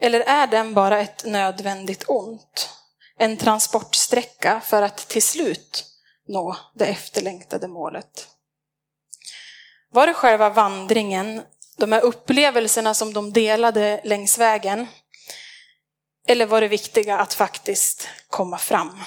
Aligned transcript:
Eller 0.00 0.20
är 0.20 0.46
den 0.46 0.74
bara 0.74 1.00
ett 1.00 1.24
nödvändigt 1.24 2.04
ont? 2.08 2.70
En 3.18 3.36
transportsträcka 3.36 4.60
för 4.60 4.82
att 4.82 4.96
till 4.96 5.22
slut 5.22 5.84
nå 6.28 6.56
det 6.74 6.86
efterlängtade 6.86 7.68
målet? 7.68 8.28
Var 9.90 10.06
det 10.06 10.14
själva 10.14 10.50
vandringen, 10.50 11.42
de 11.76 11.92
här 11.92 12.00
upplevelserna 12.00 12.94
som 12.94 13.12
de 13.12 13.32
delade 13.32 14.00
längs 14.04 14.38
vägen? 14.38 14.86
Eller 16.28 16.46
var 16.46 16.60
det 16.60 16.68
viktiga 16.68 17.18
att 17.18 17.34
faktiskt 17.34 18.08
komma 18.28 18.58
fram? 18.58 19.02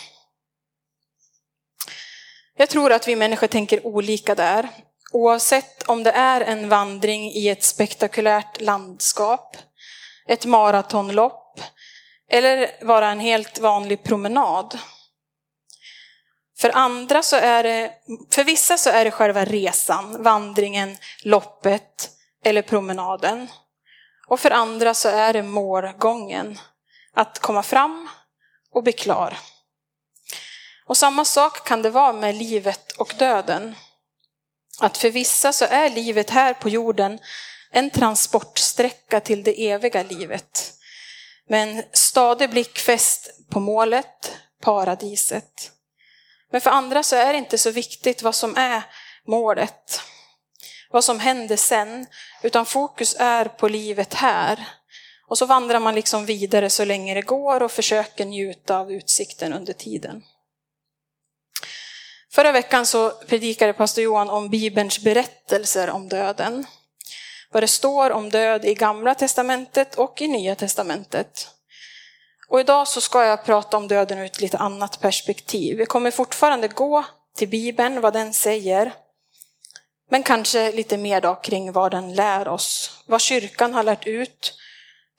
Jag 2.55 2.69
tror 2.69 2.91
att 2.91 3.07
vi 3.07 3.15
människor 3.15 3.47
tänker 3.47 3.87
olika 3.87 4.35
där. 4.35 4.69
Oavsett 5.13 5.83
om 5.83 6.03
det 6.03 6.11
är 6.11 6.41
en 6.41 6.69
vandring 6.69 7.31
i 7.31 7.49
ett 7.49 7.63
spektakulärt 7.63 8.61
landskap, 8.61 9.57
ett 10.27 10.45
maratonlopp 10.45 11.61
eller 12.29 12.85
vara 12.85 13.11
en 13.11 13.19
helt 13.19 13.59
vanlig 13.59 14.03
promenad. 14.03 14.79
För 16.57 16.77
andra 16.77 17.21
så 17.21 17.35
är 17.35 17.63
det, 17.63 17.91
för 18.31 18.43
vissa 18.43 18.77
så 18.77 18.89
är 18.89 19.05
det 19.05 19.11
själva 19.11 19.45
resan, 19.45 20.23
vandringen, 20.23 20.97
loppet 21.23 22.09
eller 22.45 22.61
promenaden. 22.61 23.47
Och 24.27 24.39
för 24.39 24.51
andra 24.51 24.93
så 24.93 25.09
är 25.09 25.33
det 25.33 25.43
målgången, 25.43 26.59
att 27.13 27.39
komma 27.39 27.63
fram 27.63 28.09
och 28.71 28.83
bli 28.83 28.93
klar. 28.93 29.37
Och 30.85 30.97
samma 30.97 31.25
sak 31.25 31.67
kan 31.67 31.81
det 31.81 31.89
vara 31.89 32.13
med 32.13 32.35
livet 32.35 32.91
och 32.91 33.13
döden. 33.19 33.75
Att 34.83 34.97
för 34.97 35.09
vissa 35.09 35.53
så 35.53 35.65
är 35.65 35.89
livet 35.89 36.29
här 36.29 36.53
på 36.53 36.69
jorden 36.69 37.19
en 37.71 37.89
transportsträcka 37.89 39.19
till 39.19 39.43
det 39.43 39.69
eviga 39.69 40.03
livet. 40.03 40.73
Med 41.49 41.69
en 41.69 41.83
stadig 41.91 42.49
blick 42.49 42.79
fäst 42.79 43.29
på 43.49 43.59
målet, 43.59 44.31
paradiset. 44.61 45.71
Men 46.51 46.61
för 46.61 46.69
andra 46.69 47.03
så 47.03 47.15
är 47.15 47.33
det 47.33 47.39
inte 47.39 47.57
så 47.57 47.71
viktigt 47.71 48.23
vad 48.23 48.35
som 48.35 48.57
är 48.57 48.83
målet, 49.27 50.01
vad 50.91 51.03
som 51.03 51.19
händer 51.19 51.57
sen, 51.57 52.05
utan 52.41 52.65
fokus 52.65 53.15
är 53.19 53.45
på 53.45 53.67
livet 53.67 54.13
här. 54.13 54.67
Och 55.27 55.37
så 55.37 55.45
vandrar 55.45 55.79
man 55.79 55.95
liksom 55.95 56.25
vidare 56.25 56.69
så 56.69 56.85
länge 56.85 57.13
det 57.13 57.21
går 57.21 57.63
och 57.63 57.71
försöker 57.71 58.25
njuta 58.25 58.77
av 58.77 58.91
utsikten 58.91 59.53
under 59.53 59.73
tiden. 59.73 60.23
Förra 62.33 62.51
veckan 62.51 62.85
så 62.85 63.09
predikade 63.09 63.73
pastor 63.73 64.03
Johan 64.03 64.29
om 64.29 64.49
Bibelns 64.49 64.99
berättelser 64.99 65.89
om 65.89 66.09
döden. 66.09 66.65
Vad 67.51 67.63
det 67.63 67.67
står 67.67 68.09
om 68.09 68.29
död 68.29 68.65
i 68.65 68.73
Gamla 68.73 69.15
Testamentet 69.15 69.95
och 69.95 70.21
i 70.21 70.27
Nya 70.27 70.55
Testamentet. 70.55 71.47
Och 72.49 72.59
idag 72.59 72.87
så 72.87 73.01
ska 73.01 73.25
jag 73.25 73.45
prata 73.45 73.77
om 73.77 73.87
döden 73.87 74.19
ur 74.19 74.25
ett 74.25 74.41
lite 74.41 74.57
annat 74.57 75.01
perspektiv. 75.01 75.77
Vi 75.77 75.85
kommer 75.85 76.11
fortfarande 76.11 76.67
gå 76.67 77.05
till 77.35 77.49
Bibeln, 77.49 78.01
vad 78.01 78.13
den 78.13 78.33
säger. 78.33 78.93
Men 80.09 80.23
kanske 80.23 80.71
lite 80.71 80.97
mer 80.97 81.21
då 81.21 81.35
kring 81.35 81.71
vad 81.71 81.91
den 81.91 82.15
lär 82.15 82.47
oss. 82.47 83.01
Vad 83.05 83.21
kyrkan 83.21 83.73
har 83.73 83.83
lärt 83.83 84.07
ut 84.07 84.53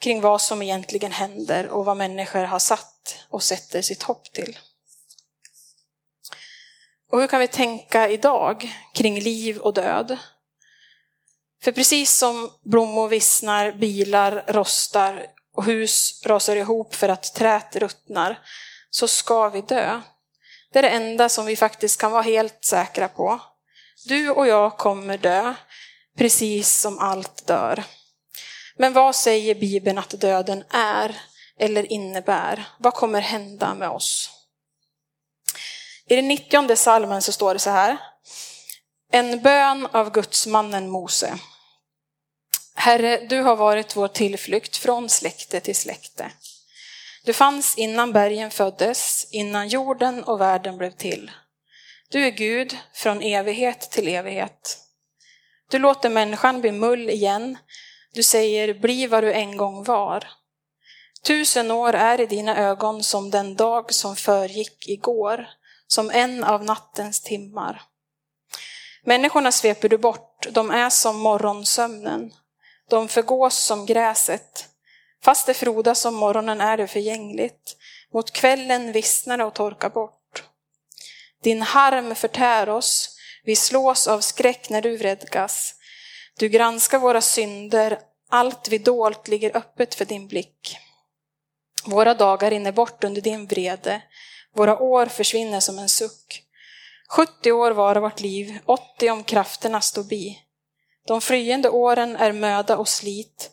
kring 0.00 0.20
vad 0.20 0.40
som 0.40 0.62
egentligen 0.62 1.12
händer 1.12 1.68
och 1.68 1.84
vad 1.84 1.96
människor 1.96 2.44
har 2.44 2.58
satt 2.58 3.16
och 3.28 3.42
sätter 3.42 3.82
sitt 3.82 4.02
hopp 4.02 4.32
till. 4.32 4.58
Och 7.14 7.20
hur 7.20 7.26
kan 7.26 7.40
vi 7.40 7.48
tänka 7.48 8.08
idag 8.08 8.72
kring 8.94 9.20
liv 9.20 9.58
och 9.58 9.74
död? 9.74 10.18
För 11.62 11.72
precis 11.72 12.12
som 12.12 12.50
blommor 12.64 13.08
vissnar, 13.08 13.72
bilar 13.72 14.44
rostar 14.48 15.26
och 15.56 15.64
hus 15.64 16.22
rasar 16.26 16.56
ihop 16.56 16.94
för 16.94 17.08
att 17.08 17.34
träet 17.34 17.76
ruttnar, 17.76 18.38
så 18.90 19.08
ska 19.08 19.48
vi 19.48 19.60
dö. 19.60 20.00
Det 20.72 20.78
är 20.78 20.82
det 20.82 20.88
enda 20.88 21.28
som 21.28 21.46
vi 21.46 21.56
faktiskt 21.56 22.00
kan 22.00 22.12
vara 22.12 22.22
helt 22.22 22.64
säkra 22.64 23.08
på. 23.08 23.40
Du 24.06 24.30
och 24.30 24.46
jag 24.46 24.76
kommer 24.78 25.18
dö, 25.18 25.54
precis 26.18 26.80
som 26.80 26.98
allt 26.98 27.46
dör. 27.46 27.84
Men 28.76 28.92
vad 28.92 29.16
säger 29.16 29.54
Bibeln 29.54 29.98
att 29.98 30.20
döden 30.20 30.64
är 30.70 31.16
eller 31.58 31.92
innebär? 31.92 32.68
Vad 32.78 32.94
kommer 32.94 33.20
hända 33.20 33.74
med 33.74 33.88
oss? 33.88 34.30
I 36.08 36.16
den 36.16 36.28
90 36.28 36.76
salmen 36.76 37.22
så 37.22 37.32
står 37.32 37.54
det 37.54 37.60
så 37.60 37.70
här. 37.70 37.96
En 39.12 39.42
bön 39.42 39.86
av 39.92 40.10
gudsmannen 40.10 40.88
Mose. 40.88 41.38
Herre, 42.74 43.26
du 43.26 43.40
har 43.40 43.56
varit 43.56 43.96
vår 43.96 44.08
tillflykt 44.08 44.76
från 44.76 45.08
släkte 45.08 45.60
till 45.60 45.76
släkte. 45.76 46.30
Du 47.24 47.32
fanns 47.32 47.78
innan 47.78 48.12
bergen 48.12 48.50
föddes, 48.50 49.26
innan 49.30 49.68
jorden 49.68 50.24
och 50.24 50.40
världen 50.40 50.78
blev 50.78 50.90
till. 50.90 51.30
Du 52.08 52.26
är 52.26 52.30
Gud 52.30 52.78
från 52.92 53.22
evighet 53.22 53.80
till 53.80 54.08
evighet. 54.08 54.78
Du 55.70 55.78
låter 55.78 56.10
människan 56.10 56.60
bli 56.60 56.72
mull 56.72 57.10
igen. 57.10 57.58
Du 58.12 58.22
säger, 58.22 58.74
bli 58.74 59.06
vad 59.06 59.24
du 59.24 59.32
en 59.32 59.56
gång 59.56 59.84
var. 59.84 60.28
Tusen 61.22 61.70
år 61.70 61.92
är 61.92 62.20
i 62.20 62.26
dina 62.26 62.56
ögon 62.56 63.02
som 63.02 63.30
den 63.30 63.56
dag 63.56 63.94
som 63.94 64.16
förgick 64.16 64.88
igår 64.88 65.46
som 65.94 66.10
en 66.10 66.44
av 66.44 66.64
nattens 66.64 67.20
timmar. 67.20 67.82
Människorna 69.04 69.52
sveper 69.52 69.88
du 69.88 69.98
bort, 69.98 70.46
de 70.50 70.70
är 70.70 70.90
som 70.90 71.16
morgonsömnen. 71.16 72.34
De 72.90 73.08
förgås 73.08 73.56
som 73.56 73.86
gräset. 73.86 74.68
Fast 75.22 75.46
det 75.46 75.54
frodas 75.54 76.00
som 76.00 76.14
morgonen 76.14 76.60
är 76.60 76.76
det 76.76 76.86
förgängligt. 76.86 77.76
Mot 78.12 78.30
kvällen 78.30 78.92
vissnar 78.92 79.38
det 79.38 79.44
och 79.44 79.54
torkar 79.54 79.90
bort. 79.90 80.44
Din 81.42 81.62
harm 81.62 82.14
förtär 82.14 82.68
oss, 82.68 83.16
vi 83.44 83.56
slås 83.56 84.08
av 84.08 84.20
skräck 84.20 84.70
när 84.70 84.82
du 84.82 84.96
vredgas. 84.96 85.74
Du 86.38 86.48
granskar 86.48 86.98
våra 86.98 87.20
synder, 87.20 87.98
allt 88.30 88.68
vi 88.68 88.78
dolt 88.78 89.28
ligger 89.28 89.56
öppet 89.56 89.94
för 89.94 90.04
din 90.04 90.28
blick. 90.28 90.78
Våra 91.84 92.14
dagar 92.14 92.50
rinner 92.50 92.72
bort 92.72 93.04
under 93.04 93.20
din 93.20 93.46
vrede. 93.46 94.02
Våra 94.54 94.78
år 94.78 95.06
försvinner 95.06 95.60
som 95.60 95.78
en 95.78 95.88
suck. 95.88 96.44
70 97.08 97.52
år 97.52 97.70
var 97.70 97.96
vårt 97.96 98.20
liv, 98.20 98.58
80 98.64 99.10
om 99.10 99.24
krafterna 99.24 99.80
står 99.80 100.04
bi. 100.04 100.38
De 101.06 101.20
flyende 101.20 101.68
åren 101.68 102.16
är 102.16 102.32
möda 102.32 102.76
och 102.76 102.88
slit. 102.88 103.50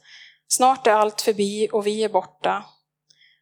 Snart 0.47 0.87
är 0.87 0.91
allt 0.91 1.21
förbi 1.21 1.69
och 1.71 1.87
vi 1.87 2.03
är 2.03 2.09
borta. 2.09 2.63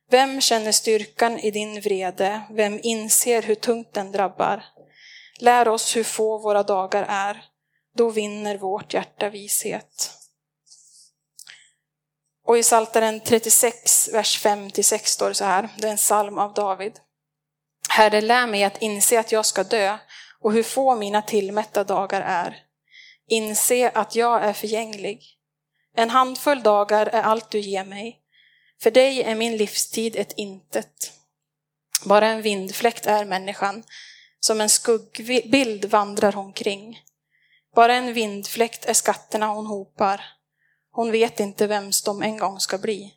Vem 0.09 0.41
känner 0.41 0.71
styrkan 0.71 1.39
i 1.39 1.51
din 1.51 1.81
vrede? 1.81 2.41
Vem 2.51 2.79
inser 2.83 3.41
hur 3.41 3.55
tungt 3.55 3.93
den 3.93 4.11
drabbar? 4.11 4.65
Lär 5.39 5.67
oss 5.67 5.95
hur 5.95 6.03
få 6.03 6.37
våra 6.37 6.63
dagar 6.63 7.05
är. 7.09 7.43
Då 7.95 8.09
vinner 8.09 8.57
vårt 8.57 8.93
hjärta 8.93 9.29
vishet. 9.29 10.11
Och 12.45 12.57
i 12.57 12.63
Psaltaren 12.63 13.19
36, 13.19 14.09
vers 14.13 14.45
5-6 14.45 15.05
står 15.05 15.29
det 15.29 15.35
så 15.35 15.45
här, 15.45 15.69
det 15.77 15.87
är 15.87 15.91
en 15.91 15.97
psalm 15.97 16.37
av 16.37 16.53
David. 16.53 16.99
Herre, 17.99 18.21
lär 18.21 18.47
mig 18.47 18.63
att 18.63 18.81
inse 18.81 19.19
att 19.19 19.31
jag 19.31 19.45
ska 19.45 19.63
dö 19.63 19.97
och 20.39 20.53
hur 20.53 20.63
få 20.63 20.95
mina 20.95 21.21
tillmätta 21.21 21.83
dagar 21.83 22.21
är. 22.21 22.57
Inse 23.27 23.89
att 23.89 24.15
jag 24.15 24.43
är 24.43 24.53
förgänglig. 24.53 25.23
En 25.95 26.09
handfull 26.09 26.63
dagar 26.63 27.05
är 27.05 27.21
allt 27.21 27.51
du 27.51 27.59
ger 27.59 27.85
mig. 27.85 28.19
För 28.81 28.91
dig 28.91 29.23
är 29.23 29.35
min 29.35 29.57
livstid 29.57 30.15
ett 30.15 30.33
intet. 30.37 31.13
Bara 32.05 32.27
en 32.27 32.41
vindfläkt 32.41 33.05
är 33.05 33.25
människan, 33.25 33.83
som 34.39 34.61
en 34.61 34.69
skuggbild 34.69 35.85
vandrar 35.85 36.31
hon 36.31 36.53
kring. 36.53 36.99
Bara 37.75 37.93
en 37.93 38.13
vindfläkt 38.13 38.85
är 38.85 38.93
skatterna 38.93 39.47
hon 39.47 39.65
hopar. 39.65 40.21
Hon 40.91 41.11
vet 41.11 41.39
inte 41.39 41.67
vems 41.67 42.03
de 42.03 42.23
en 42.23 42.37
gång 42.37 42.59
ska 42.59 42.77
bli. 42.77 43.13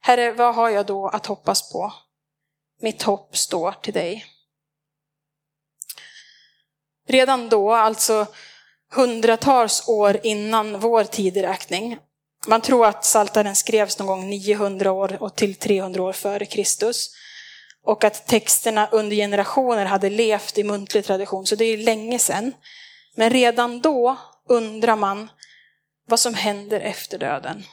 Herre, 0.00 0.32
vad 0.32 0.54
har 0.54 0.70
jag 0.70 0.86
då 0.86 1.08
att 1.08 1.26
hoppas 1.26 1.72
på? 1.72 1.92
Mitt 2.80 3.02
hopp 3.02 3.36
står 3.36 3.72
till 3.72 3.94
dig. 3.94 4.26
Redan 7.08 7.48
då, 7.48 7.74
alltså 7.74 8.26
hundratals 8.92 9.88
år 9.88 10.20
innan 10.22 10.80
vår 10.80 11.04
tideräkning, 11.04 11.98
man 12.46 12.60
tror 12.60 12.86
att 12.86 13.04
Saltaren 13.04 13.56
skrevs 13.56 13.98
någon 13.98 14.06
gång 14.06 14.30
900 14.30 14.92
år 14.92 15.22
och 15.22 15.36
till 15.36 15.54
300 15.54 16.02
år 16.02 16.12
före 16.12 16.46
Kristus. 16.46 17.10
Och 17.84 18.04
att 18.04 18.26
texterna 18.26 18.88
under 18.92 19.16
generationer 19.16 19.84
hade 19.84 20.10
levt 20.10 20.58
i 20.58 20.64
muntlig 20.64 21.04
tradition, 21.04 21.46
så 21.46 21.56
det 21.56 21.64
är 21.64 21.76
länge 21.76 22.18
sedan. 22.18 22.52
Men 23.14 23.30
redan 23.30 23.80
då 23.80 24.16
undrar 24.48 24.96
man 24.96 25.30
vad 26.08 26.20
som 26.20 26.34
händer 26.34 26.80
efter 26.80 27.18
döden. 27.18 27.64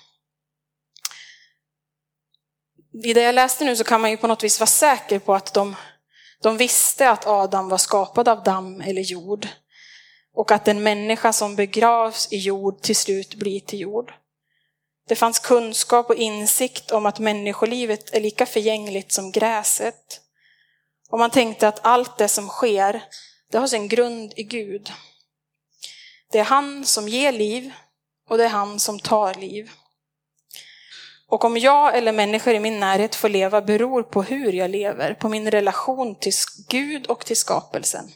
I 3.04 3.14
det 3.14 3.22
jag 3.22 3.36
läste 3.36 3.66
nu 3.66 3.76
så 3.76 3.84
kan 3.84 4.02
man 4.02 4.12
ju 4.12 4.18
på 4.18 4.28
något 4.28 4.44
vis 4.44 4.60
vara 4.60 4.68
säker 4.68 5.20
på 5.20 5.36
att 5.36 5.54
de, 5.54 5.76
de 6.42 6.58
visste 6.58 7.10
att 7.10 7.28
Adam 7.28 7.70
var 7.70 7.78
skapad 7.78 8.28
av 8.28 8.44
damm 8.44 8.82
eller 8.82 9.02
jord. 9.02 9.48
Och 10.34 10.52
att 10.52 10.68
en 10.68 10.84
människa 10.84 11.34
som 11.34 11.56
begravs 11.56 12.28
i 12.32 12.38
jord 12.38 12.82
till 12.82 12.96
slut 12.96 13.36
blir 13.36 13.60
till 13.60 13.80
jord. 13.80 14.14
Det 15.08 15.16
fanns 15.16 15.40
kunskap 15.40 16.10
och 16.10 16.16
insikt 16.16 16.92
om 16.92 17.06
att 17.06 17.20
människolivet 17.20 18.14
är 18.14 18.22
lika 18.22 18.46
förgängligt 18.46 19.12
som 19.12 19.32
gräset. 19.32 20.22
Och 21.10 21.20
man 21.20 21.30
tänkte 21.30 21.68
att 21.68 21.86
allt 21.86 22.18
det 22.18 22.28
som 22.28 22.48
sker, 22.48 23.04
det 23.52 23.58
har 23.58 23.68
sin 23.68 23.88
grund 23.88 24.34
i 24.36 24.44
Gud. 24.44 24.92
Det 26.32 26.40
är 26.40 26.44
han 26.44 26.86
som 26.86 27.08
ger 27.08 27.32
liv 27.32 27.74
och 28.30 28.38
det 28.38 28.44
är 28.44 28.50
han 28.50 28.80
som 28.80 29.00
tar 29.00 29.34
liv. 29.34 29.72
Och 31.30 31.46
om 31.46 31.58
jag 31.58 31.98
eller 31.98 32.12
människor 32.12 32.54
i 32.54 32.60
min 32.60 32.80
närhet 32.80 33.16
får 33.16 33.30
leva 33.30 33.62
beror 33.62 34.04
på 34.04 34.24
hur 34.24 34.54
jag 34.54 34.70
lever, 34.70 35.14
på 35.14 35.30
min 35.30 35.52
relation 35.52 36.16
till 36.16 36.34
Gud 36.70 37.06
och 37.06 37.26
till 37.26 37.38
skapelsen. 37.38 38.12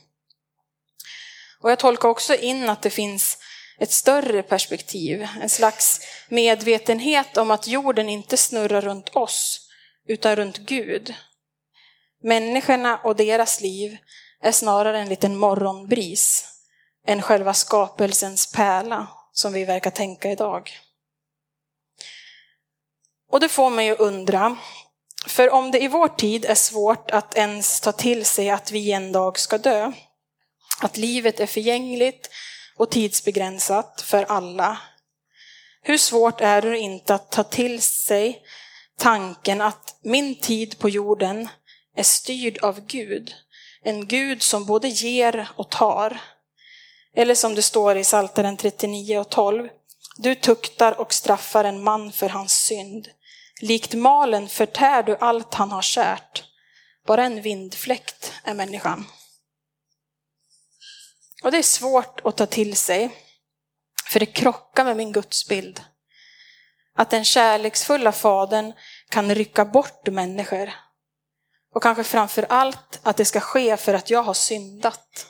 Och 1.62 1.72
jag 1.72 1.80
tolkar 1.80 2.10
också 2.10 2.36
in 2.36 2.70
att 2.70 2.82
det 2.82 2.90
finns 2.90 3.38
ett 3.80 3.92
större 3.92 4.44
perspektiv, 4.44 5.28
en 5.42 5.50
slags 5.50 6.02
medvetenhet 6.30 7.38
om 7.38 7.52
att 7.52 7.68
jorden 7.68 8.10
inte 8.10 8.38
snurrar 8.38 8.82
runt 8.82 9.16
oss, 9.16 9.70
utan 10.08 10.36
runt 10.36 10.58
Gud. 10.58 11.14
Människorna 12.24 12.98
och 12.98 13.16
deras 13.16 13.62
liv 13.62 13.98
är 14.42 14.52
snarare 14.52 15.00
en 15.00 15.10
liten 15.10 15.38
morgonbris 15.38 16.48
än 17.08 17.22
själva 17.22 17.54
skapelsens 17.54 18.52
pärla 18.52 19.08
som 19.32 19.54
vi 19.54 19.66
verkar 19.66 19.92
tänka 19.92 20.32
idag. 20.32 20.72
Och 23.32 23.40
det 23.40 23.50
får 23.50 23.70
mig 23.70 23.90
att 23.90 24.00
undra, 24.00 24.58
för 25.28 25.50
om 25.50 25.72
det 25.72 25.84
i 25.84 25.88
vår 25.88 26.08
tid 26.08 26.46
är 26.46 26.56
svårt 26.56 27.12
att 27.12 27.36
ens 27.36 27.82
ta 27.82 27.92
till 27.92 28.26
sig 28.26 28.50
att 28.50 28.72
vi 28.72 28.92
en 28.92 29.12
dag 29.12 29.40
ska 29.40 29.58
dö, 29.58 29.92
att 30.82 30.98
livet 30.98 31.40
är 31.40 31.46
förgängligt 31.46 32.30
och 32.78 32.90
tidsbegränsat 32.90 34.02
för 34.02 34.24
alla, 34.24 34.78
hur 35.82 35.98
svårt 35.98 36.42
är 36.42 36.62
det 36.62 36.80
inte 36.80 37.16
att 37.16 37.32
ta 37.32 37.44
till 37.44 37.82
sig 37.82 38.42
tanken 38.98 39.62
att 39.62 39.96
min 40.04 40.36
tid 40.36 40.80
på 40.80 40.90
jorden 40.90 41.50
är 41.96 42.04
styrd 42.04 42.58
av 42.58 42.86
Gud, 42.86 43.36
en 43.84 44.08
Gud 44.08 44.42
som 44.42 44.66
både 44.66 44.88
ger 44.88 45.50
och 45.56 45.70
tar. 45.70 46.22
Eller 47.16 47.36
som 47.36 47.56
det 47.56 47.62
står 47.62 47.98
i 47.98 48.04
Psaltaren 48.04 48.58
39 48.58 49.20
och 49.20 49.30
12. 49.30 49.70
Du 50.18 50.36
tuktar 50.36 51.00
och 51.00 51.14
straffar 51.14 51.64
en 51.64 51.84
man 51.84 52.12
för 52.12 52.30
hans 52.30 52.54
synd. 52.54 53.08
Likt 53.62 53.94
malen 53.94 54.50
förtär 54.50 55.04
du 55.04 55.18
allt 55.18 55.54
han 55.54 55.72
har 55.72 55.82
kärt. 55.82 56.44
Bara 57.08 57.26
en 57.26 57.42
vindfläkt 57.42 58.34
är 58.44 58.54
människan. 58.54 59.06
Och 61.44 61.52
det 61.52 61.58
är 61.58 61.64
svårt 61.64 62.22
att 62.26 62.38
ta 62.38 62.46
till 62.46 62.76
sig, 62.76 63.10
för 64.06 64.20
det 64.20 64.26
krockar 64.26 64.86
med 64.86 64.98
min 64.98 65.12
gudsbild. 65.12 65.84
Att 66.96 67.10
den 67.10 67.26
kärleksfulla 67.26 68.12
fadern 68.12 68.74
kan 69.10 69.36
rycka 69.36 69.66
bort 69.66 70.08
människor. 70.08 70.72
Och 71.74 71.84
kanske 71.84 72.04
framför 72.04 72.46
allt 72.50 73.00
att 73.04 73.18
det 73.18 73.26
ska 73.26 73.40
ske 73.40 73.78
för 73.78 73.94
att 73.94 74.10
jag 74.10 74.24
har 74.24 74.34
syndat. 74.34 75.28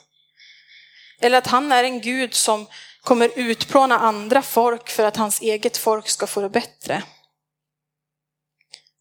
Eller 1.20 1.38
att 1.38 1.46
han 1.46 1.72
är 1.72 1.84
en 1.84 2.00
Gud 2.00 2.34
som 2.34 2.66
kommer 3.02 3.30
utplåna 3.34 3.98
andra 3.98 4.42
folk 4.42 4.88
för 4.88 5.04
att 5.04 5.16
hans 5.16 5.40
eget 5.40 5.76
folk 5.76 6.08
ska 6.08 6.26
få 6.26 6.40
det 6.40 6.48
bättre. 6.48 7.02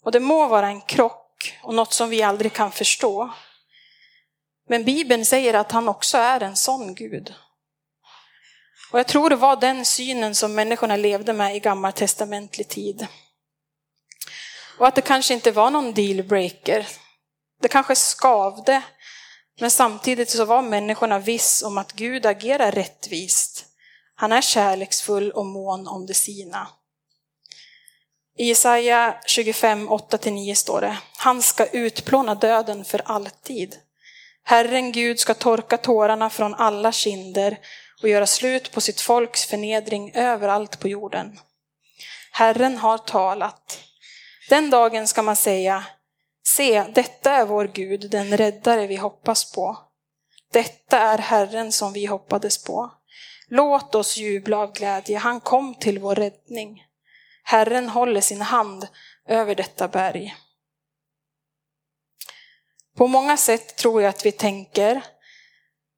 Och 0.04 0.12
det 0.12 0.20
må 0.20 0.48
vara 0.48 0.68
en 0.68 0.82
krock 0.82 1.60
och 1.64 1.74
något 1.74 1.94
som 1.94 2.10
vi 2.10 2.24
aldrig 2.24 2.54
kan 2.54 2.72
förstå. 2.72 3.34
Men 4.70 4.84
Bibeln 4.84 5.26
säger 5.26 5.54
att 5.54 5.72
han 5.72 5.88
också 5.88 6.18
är 6.18 6.44
en 6.44 6.56
sån 6.56 6.96
Gud. 6.96 7.34
Och 8.92 9.00
jag 9.00 9.08
tror 9.08 9.30
det 9.30 9.36
var 9.36 9.56
den 9.56 9.86
synen 9.86 10.36
som 10.36 10.56
människorna 10.56 10.96
levde 10.96 11.34
med 11.34 11.56
i 11.56 11.60
gammaltestamentlig 11.60 12.68
tid. 12.68 13.08
Och 14.78 14.88
att 14.88 14.96
det 14.96 15.02
kanske 15.02 15.34
inte 15.34 15.52
var 15.52 15.70
någon 15.70 15.94
dealbreaker. 15.94 16.88
Det 17.62 17.68
kanske 17.68 17.96
skavde 17.96 18.84
men 19.60 19.72
samtidigt 19.72 20.30
så 20.30 20.46
var 20.46 20.62
människorna 20.62 21.20
viss 21.20 21.64
om 21.64 21.78
att 21.78 21.94
Gud 21.94 22.26
agerar 22.26 22.72
rättvist. 22.72 23.66
Han 24.16 24.32
är 24.32 24.42
kärleksfull 24.42 25.32
och 25.32 25.46
mån 25.46 25.88
om 25.88 26.06
det 26.06 26.14
sina. 26.14 26.68
I 28.42 28.46
Jesaja 28.46 29.16
25, 29.26 29.90
8-9 29.90 30.54
står 30.54 30.82
det, 30.82 30.98
han 31.18 31.42
ska 31.42 31.66
utplåna 31.66 32.36
döden 32.36 32.86
för 32.86 33.02
alltid. 33.06 33.76
Herren 34.44 34.92
Gud 34.92 35.20
ska 35.20 35.34
torka 35.34 35.78
tårarna 35.78 36.30
från 36.30 36.54
alla 36.54 36.92
kinder 36.92 37.58
och 38.02 38.10
göra 38.10 38.28
slut 38.28 38.72
på 38.72 38.82
sitt 38.82 39.02
folks 39.02 39.46
förnedring 39.46 40.12
överallt 40.16 40.80
på 40.80 40.88
jorden. 40.88 41.40
Herren 42.32 42.78
har 42.78 42.98
talat. 42.98 43.80
Den 44.50 44.70
dagen 44.70 45.08
ska 45.08 45.22
man 45.22 45.36
säga, 45.36 45.84
Se, 46.48 46.84
detta 46.94 47.32
är 47.32 47.46
vår 47.46 47.72
Gud, 47.74 48.10
den 48.12 48.38
räddare 48.38 48.88
vi 48.88 48.96
hoppas 48.96 49.52
på. 49.52 49.78
Detta 50.52 51.00
är 51.00 51.18
Herren 51.18 51.72
som 51.72 51.94
vi 51.94 52.06
hoppades 52.06 52.64
på. 52.64 52.92
Låt 53.48 53.96
oss 53.96 54.18
jubla 54.18 54.58
av 54.58 54.74
glädje, 54.74 55.18
han 55.18 55.40
kom 55.40 55.76
till 55.76 56.00
vår 56.00 56.16
räddning. 56.16 56.84
Herren 57.52 57.90
håller 57.90 58.22
sin 58.22 58.42
hand 58.42 58.88
över 59.28 59.56
detta 59.56 59.88
berg. 59.88 60.36
På 62.98 63.08
många 63.08 63.38
sätt 63.38 63.76
tror 63.76 64.02
jag 64.02 64.10
att 64.10 64.26
vi 64.26 64.32
tänker, 64.32 65.04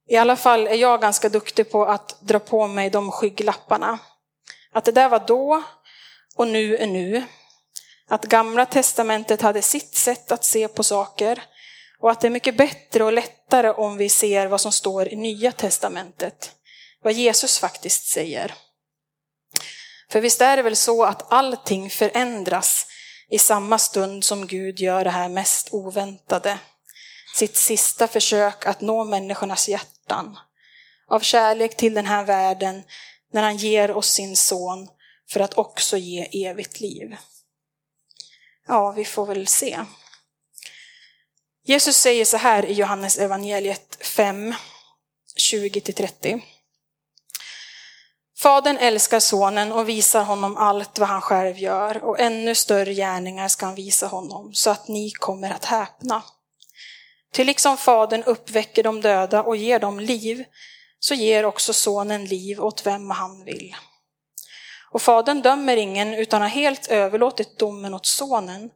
i 0.10 0.18
alla 0.18 0.36
fall 0.36 0.68
är 0.68 0.76
jag 0.76 1.02
ganska 1.02 1.30
duktig 1.30 1.72
på 1.72 1.86
att 1.86 2.22
dra 2.22 2.40
på 2.40 2.68
mig 2.68 2.90
de 2.90 3.12
skygglapparna. 3.12 4.00
Att 4.72 4.86
det 4.86 4.92
där 4.92 5.10
var 5.10 5.24
då 5.28 5.64
och 6.36 6.48
nu 6.48 6.78
är 6.78 6.88
nu. 6.88 7.24
Att 8.08 8.26
gamla 8.26 8.66
testamentet 8.66 9.42
hade 9.42 9.62
sitt 9.62 9.96
sätt 9.96 10.32
att 10.32 10.44
se 10.44 10.68
på 10.68 10.84
saker 10.84 11.44
och 12.00 12.12
att 12.12 12.22
det 12.22 12.28
är 12.28 12.32
mycket 12.32 12.58
bättre 12.58 13.04
och 13.04 13.14
lättare 13.14 13.70
om 13.70 13.98
vi 13.98 14.10
ser 14.10 14.48
vad 14.48 14.62
som 14.62 14.72
står 14.72 15.08
i 15.08 15.16
nya 15.16 15.52
testamentet. 15.52 16.56
Vad 17.04 17.14
Jesus 17.14 17.60
faktiskt 17.60 18.08
säger. 18.08 18.54
För 20.14 20.22
visst 20.22 20.42
är 20.42 20.58
det 20.58 20.64
väl 20.64 20.76
så 20.76 21.04
att 21.04 21.32
allting 21.32 21.90
förändras 21.90 22.86
i 23.30 23.40
samma 23.40 23.78
stund 23.78 24.24
som 24.24 24.48
Gud 24.48 24.80
gör 24.80 25.04
det 25.04 25.10
här 25.10 25.30
mest 25.30 25.70
oväntade. 25.72 26.60
Sitt 27.36 27.56
sista 27.56 28.08
försök 28.08 28.66
att 28.66 28.82
nå 28.82 29.04
människornas 29.04 29.70
hjärtan. 29.70 30.38
Av 31.08 31.20
kärlek 31.20 31.78
till 31.78 31.94
den 31.94 32.06
här 32.06 32.24
världen 32.24 32.84
när 33.32 33.44
han 33.44 33.58
ger 33.58 33.92
oss 33.92 34.10
sin 34.10 34.38
son 34.38 34.88
för 35.30 35.40
att 35.40 35.58
också 35.58 35.98
ge 35.98 36.48
evigt 36.48 36.80
liv. 36.80 37.16
Ja, 38.68 38.92
vi 38.92 39.06
får 39.06 39.26
väl 39.26 39.48
se. 39.48 39.80
Jesus 41.66 41.98
säger 41.98 42.26
så 42.26 42.38
här 42.38 42.66
i 42.66 42.74
Johannes 42.74 43.18
evangeliet 43.18 43.98
5, 44.06 44.54
20-30. 45.52 46.42
Fadern 48.44 48.78
älskar 48.78 49.20
sonen 49.20 49.72
och 49.72 49.90
visar 49.90 50.24
honom 50.24 50.58
allt 50.58 51.00
vad 51.00 51.10
han 51.10 51.22
själv 51.22 51.58
gör 51.58 52.04
och 52.04 52.20
ännu 52.20 52.56
större 52.56 52.94
gärningar 52.94 53.48
ska 53.48 53.66
han 53.66 53.76
visa 53.76 54.08
honom 54.08 54.54
så 54.54 54.70
att 54.70 54.88
ni 54.88 55.12
kommer 55.12 55.52
att 55.52 55.66
häpna. 55.66 56.24
Till 57.34 57.48
liksom 57.48 57.78
Fadern 57.78 58.24
uppväcker 58.24 58.84
de 58.84 59.02
döda 59.02 59.44
och 59.44 59.56
ger 59.56 59.80
dem 59.80 60.00
liv, 60.00 60.44
så 61.00 61.14
ger 61.14 61.46
också 61.46 61.74
Sonen 61.74 62.26
liv 62.26 62.64
åt 62.64 62.86
vem 62.86 63.10
han 63.10 63.44
vill. 63.44 63.76
Och 64.92 65.02
Fadern 65.02 65.42
dömer 65.42 65.78
ingen 65.78 66.14
utan 66.14 66.42
har 66.42 66.50
helt 66.50 66.88
överlåtit 66.88 67.60
domen 67.60 67.94
åt 67.94 68.06
Sonen, 68.06 68.70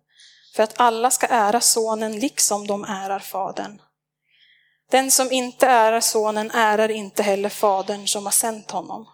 för 0.56 0.64
att 0.64 0.80
alla 0.80 1.12
ska 1.12 1.28
ära 1.28 1.62
Sonen 1.62 2.20
liksom 2.20 2.68
de 2.68 2.84
ärar 2.84 3.20
Fadern. 3.20 3.82
Den 4.92 5.12
som 5.12 5.32
inte 5.32 5.68
ärar 5.68 6.02
Sonen 6.02 6.52
ärar 6.52 6.92
inte 6.92 7.24
heller 7.24 7.50
Fadern 7.50 8.08
som 8.08 8.26
har 8.26 8.32
sänt 8.32 8.72
honom. 8.72 9.08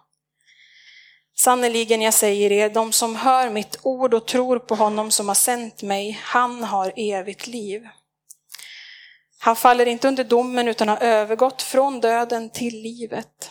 Sannerligen, 1.36 2.02
jag 2.02 2.14
säger 2.14 2.52
er, 2.52 2.70
de 2.70 2.92
som 2.92 3.16
hör 3.16 3.50
mitt 3.50 3.78
ord 3.82 4.14
och 4.14 4.26
tror 4.26 4.58
på 4.58 4.74
honom 4.74 5.10
som 5.10 5.28
har 5.28 5.34
sänt 5.34 5.82
mig, 5.82 6.20
han 6.22 6.64
har 6.64 6.92
evigt 6.96 7.46
liv. 7.46 7.88
Han 9.38 9.56
faller 9.56 9.86
inte 9.86 10.08
under 10.08 10.24
domen 10.24 10.68
utan 10.68 10.88
har 10.88 11.02
övergått 11.02 11.62
från 11.62 12.00
döden 12.00 12.50
till 12.50 12.82
livet. 12.82 13.50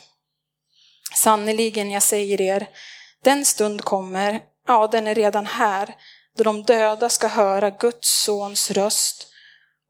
Sannerligen, 1.15 1.91
jag 1.91 2.03
säger 2.03 2.41
er, 2.41 2.67
den 3.23 3.45
stund 3.45 3.81
kommer, 3.81 4.41
ja 4.67 4.87
den 4.87 5.07
är 5.07 5.15
redan 5.15 5.45
här, 5.45 5.95
då 6.37 6.43
de 6.43 6.63
döda 6.63 7.09
ska 7.09 7.27
höra 7.27 7.69
Guds 7.69 8.23
sons 8.23 8.71
röst 8.71 9.27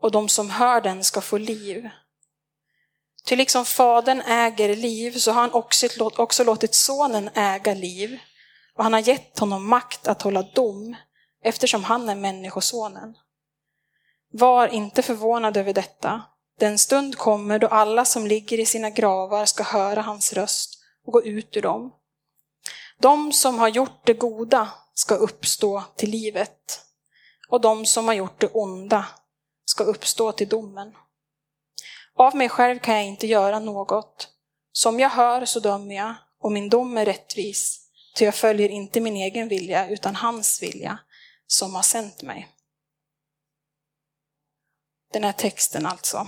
och 0.02 0.12
de 0.12 0.30
som 0.30 0.50
hör 0.50 0.82
den 0.82 1.04
ska 1.04 1.22
få 1.22 1.38
liv. 1.38 1.90
Till 3.25 3.38
liksom 3.38 3.65
Fadern 3.65 4.22
äger 4.22 4.75
liv 4.75 5.12
så 5.12 5.32
har 5.32 5.42
han 5.42 5.53
också, 5.53 5.88
också 6.18 6.44
låtit 6.44 6.75
Sonen 6.75 7.30
äga 7.36 7.74
liv 7.74 8.20
och 8.75 8.84
han 8.84 8.94
har 8.94 9.00
gett 9.00 9.39
honom 9.39 9.68
makt 9.70 10.08
att 10.08 10.22
hålla 10.22 10.42
dom 10.42 10.96
eftersom 11.44 11.84
han 11.84 12.10
är 12.10 12.15
Människosonen. 12.15 13.15
Var 14.32 14.68
inte 14.68 15.01
förvånad 15.01 15.58
över 15.58 15.74
detta. 15.74 16.22
Den 16.60 16.77
stund 16.80 17.18
kommer 17.18 17.60
då 17.60 17.68
alla 17.68 18.06
som 18.06 18.27
ligger 18.27 18.60
i 18.60 18.65
sina 18.65 18.89
gravar 18.89 19.46
ska 19.46 19.63
höra 19.63 20.01
hans 20.01 20.34
röst 20.34 20.80
och 21.06 21.13
gå 21.13 21.24
ut 21.24 21.58
ur 21.58 21.62
dem. 21.62 21.94
De 23.00 23.34
som 23.34 23.60
har 23.60 23.68
gjort 23.68 24.06
det 24.06 24.13
goda 24.13 24.70
ska 24.94 25.15
uppstå 25.15 25.84
till 25.96 26.10
livet 26.10 26.82
och 27.50 27.62
de 27.62 27.86
som 27.86 28.08
har 28.08 28.13
gjort 28.13 28.42
det 28.42 28.48
onda 28.48 29.06
ska 29.65 29.84
uppstå 29.84 30.32
till 30.32 30.50
domen. 30.50 30.92
Av 32.17 32.36
mig 32.36 32.50
själv 32.50 32.79
kan 32.79 32.96
jag 32.96 33.05
inte 33.05 33.27
göra 33.27 33.60
något. 33.60 34.29
Som 34.72 35.00
jag 35.00 35.10
hör 35.10 35.46
så 35.46 35.60
dömer 35.60 35.96
jag 35.96 36.15
och 36.39 36.51
min 36.51 36.70
dom 36.70 36.98
är 36.98 37.05
rättvis, 37.05 37.79
ty 38.15 38.25
jag 38.25 38.36
följer 38.36 38.70
inte 38.70 39.01
min 39.01 39.15
egen 39.15 39.48
vilja 39.48 39.89
utan 39.89 40.15
hans 40.15 40.63
vilja 40.63 41.00
som 41.48 41.75
har 41.75 41.84
sänt 41.84 42.22
mig. 42.22 42.48
Den 45.13 45.24
här 45.24 45.32
texten 45.32 45.86
alltså. 45.86 46.27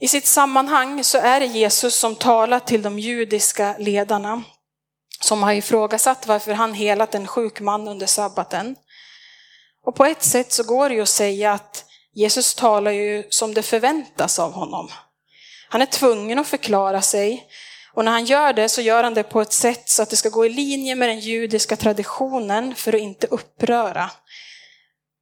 I 0.00 0.08
sitt 0.08 0.26
sammanhang 0.26 1.04
så 1.04 1.18
är 1.18 1.40
det 1.40 1.46
Jesus 1.46 1.94
som 1.94 2.16
talar 2.16 2.60
till 2.60 2.82
de 2.82 2.98
judiska 2.98 3.76
ledarna 3.78 4.42
som 5.20 5.42
har 5.42 5.52
ifrågasatt 5.52 6.26
varför 6.26 6.52
han 6.52 6.74
helat 6.74 7.14
en 7.14 7.26
sjuk 7.26 7.60
man 7.60 7.88
under 7.88 8.06
sabbaten. 8.06 8.76
Och 9.86 9.94
på 9.94 10.04
ett 10.04 10.22
sätt 10.22 10.52
så 10.52 10.64
går 10.64 10.88
det 10.88 10.94
ju 10.94 11.02
att 11.02 11.08
säga 11.08 11.52
att 11.52 11.84
Jesus 12.14 12.54
talar 12.54 12.90
ju 12.90 13.24
som 13.30 13.54
det 13.54 13.62
förväntas 13.62 14.38
av 14.38 14.52
honom. 14.52 14.88
Han 15.68 15.82
är 15.82 15.86
tvungen 15.86 16.38
att 16.38 16.46
förklara 16.46 17.02
sig 17.02 17.46
och 17.92 18.04
när 18.04 18.12
han 18.12 18.24
gör 18.24 18.52
det 18.52 18.68
så 18.68 18.80
gör 18.80 19.04
han 19.04 19.14
det 19.14 19.22
på 19.22 19.40
ett 19.40 19.52
sätt 19.52 19.88
så 19.88 20.02
att 20.02 20.10
det 20.10 20.16
ska 20.16 20.28
gå 20.28 20.46
i 20.46 20.48
linje 20.48 20.94
med 20.94 21.08
den 21.08 21.20
judiska 21.20 21.76
traditionen 21.76 22.74
för 22.74 22.94
att 22.94 23.00
inte 23.00 23.26
uppröra. 23.26 24.10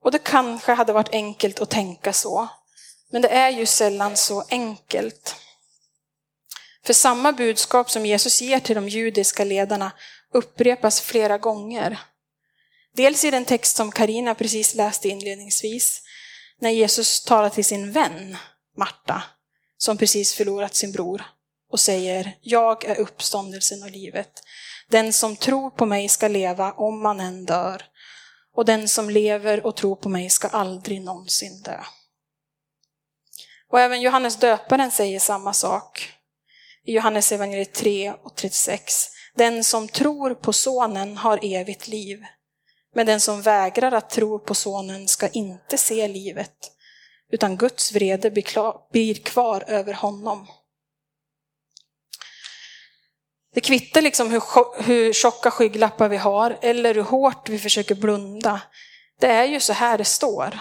Och 0.05 0.13
det 0.13 0.19
kanske 0.19 0.73
hade 0.73 0.93
varit 0.93 1.13
enkelt 1.13 1.61
att 1.61 1.71
tänka 1.71 2.13
så, 2.13 2.49
men 3.11 3.23
det 3.23 3.29
är 3.29 3.51
ju 3.51 3.67
sällan 3.67 4.17
så 4.17 4.45
enkelt. 4.49 5.37
För 6.85 6.93
samma 6.93 7.33
budskap 7.33 7.91
som 7.91 8.07
Jesus 8.07 8.41
ger 8.41 8.61
till 8.61 8.75
de 8.75 8.89
judiska 8.89 9.45
ledarna 9.45 9.93
upprepas 10.33 11.01
flera 11.01 11.39
gånger. 11.39 12.01
Dels 12.95 13.25
i 13.25 13.31
den 13.31 13.45
text 13.45 13.77
som 13.77 13.93
Karina 13.93 14.35
precis 14.35 14.75
läste 14.75 15.09
inledningsvis, 15.09 16.03
när 16.61 16.71
Jesus 16.71 17.25
talar 17.25 17.51
till 17.51 17.65
sin 17.65 17.93
vän 17.93 18.37
Marta, 18.77 19.23
som 19.77 19.99
precis 19.99 20.35
förlorat 20.35 20.75
sin 20.75 20.93
bror, 20.93 21.23
och 21.71 21.81
säger 21.81 22.37
Jag 22.41 22.85
är 22.85 23.01
uppståndelsen 23.01 23.83
och 23.83 23.91
livet. 23.91 24.43
Den 24.89 25.13
som 25.13 25.37
tror 25.37 25.71
på 25.71 25.87
mig 25.87 26.09
ska 26.09 26.29
leva 26.29 26.73
om 26.73 27.03
man 27.03 27.21
än 27.21 27.45
dör, 27.45 27.83
och 28.55 28.65
den 28.65 28.89
som 28.89 29.11
lever 29.11 29.67
och 29.67 29.77
tror 29.77 29.97
på 29.97 30.09
mig 30.09 30.31
ska 30.31 30.49
aldrig 30.49 31.03
någonsin 31.03 31.63
dö. 31.63 31.81
Och 33.71 33.81
även 33.81 34.01
Johannes 34.01 34.37
döparen 34.37 34.91
säger 34.91 35.21
samma 35.21 35.53
sak. 35.53 36.13
I 36.85 36.93
Johannes 36.93 37.33
evangeliet 37.33 37.73
3 37.73 38.13
och 38.13 38.35
36. 38.37 39.07
Den 39.35 39.65
som 39.65 39.89
tror 39.89 40.35
på 40.35 40.53
sonen 40.53 41.17
har 41.17 41.39
evigt 41.43 41.89
liv. 41.89 42.25
Men 42.99 43.07
den 43.07 43.21
som 43.21 43.43
vägrar 43.43 43.93
att 43.93 44.11
tro 44.11 44.39
på 44.39 44.55
sonen 44.55 45.09
ska 45.09 45.29
inte 45.29 45.79
se 45.79 46.09
livet, 46.09 46.53
utan 47.33 47.57
Guds 47.57 47.93
vrede 47.93 48.31
blir 48.91 49.25
kvar 49.25 49.65
över 49.67 49.93
honom. 49.93 50.47
Det 53.55 53.61
kvittar 53.61 54.03
liksom 54.03 54.31
hur, 54.31 54.43
hur 54.83 55.13
tjocka 55.13 55.51
skygglappar 55.51 56.09
vi 56.09 56.17
har 56.17 56.59
eller 56.63 56.95
hur 56.95 57.03
hårt 57.03 57.49
vi 57.49 57.59
försöker 57.59 57.95
blunda. 57.95 58.63
Det 59.21 59.27
är 59.27 59.45
ju 59.45 59.61
så 59.61 59.73
här 59.73 59.99
det 59.99 60.05
står. 60.05 60.59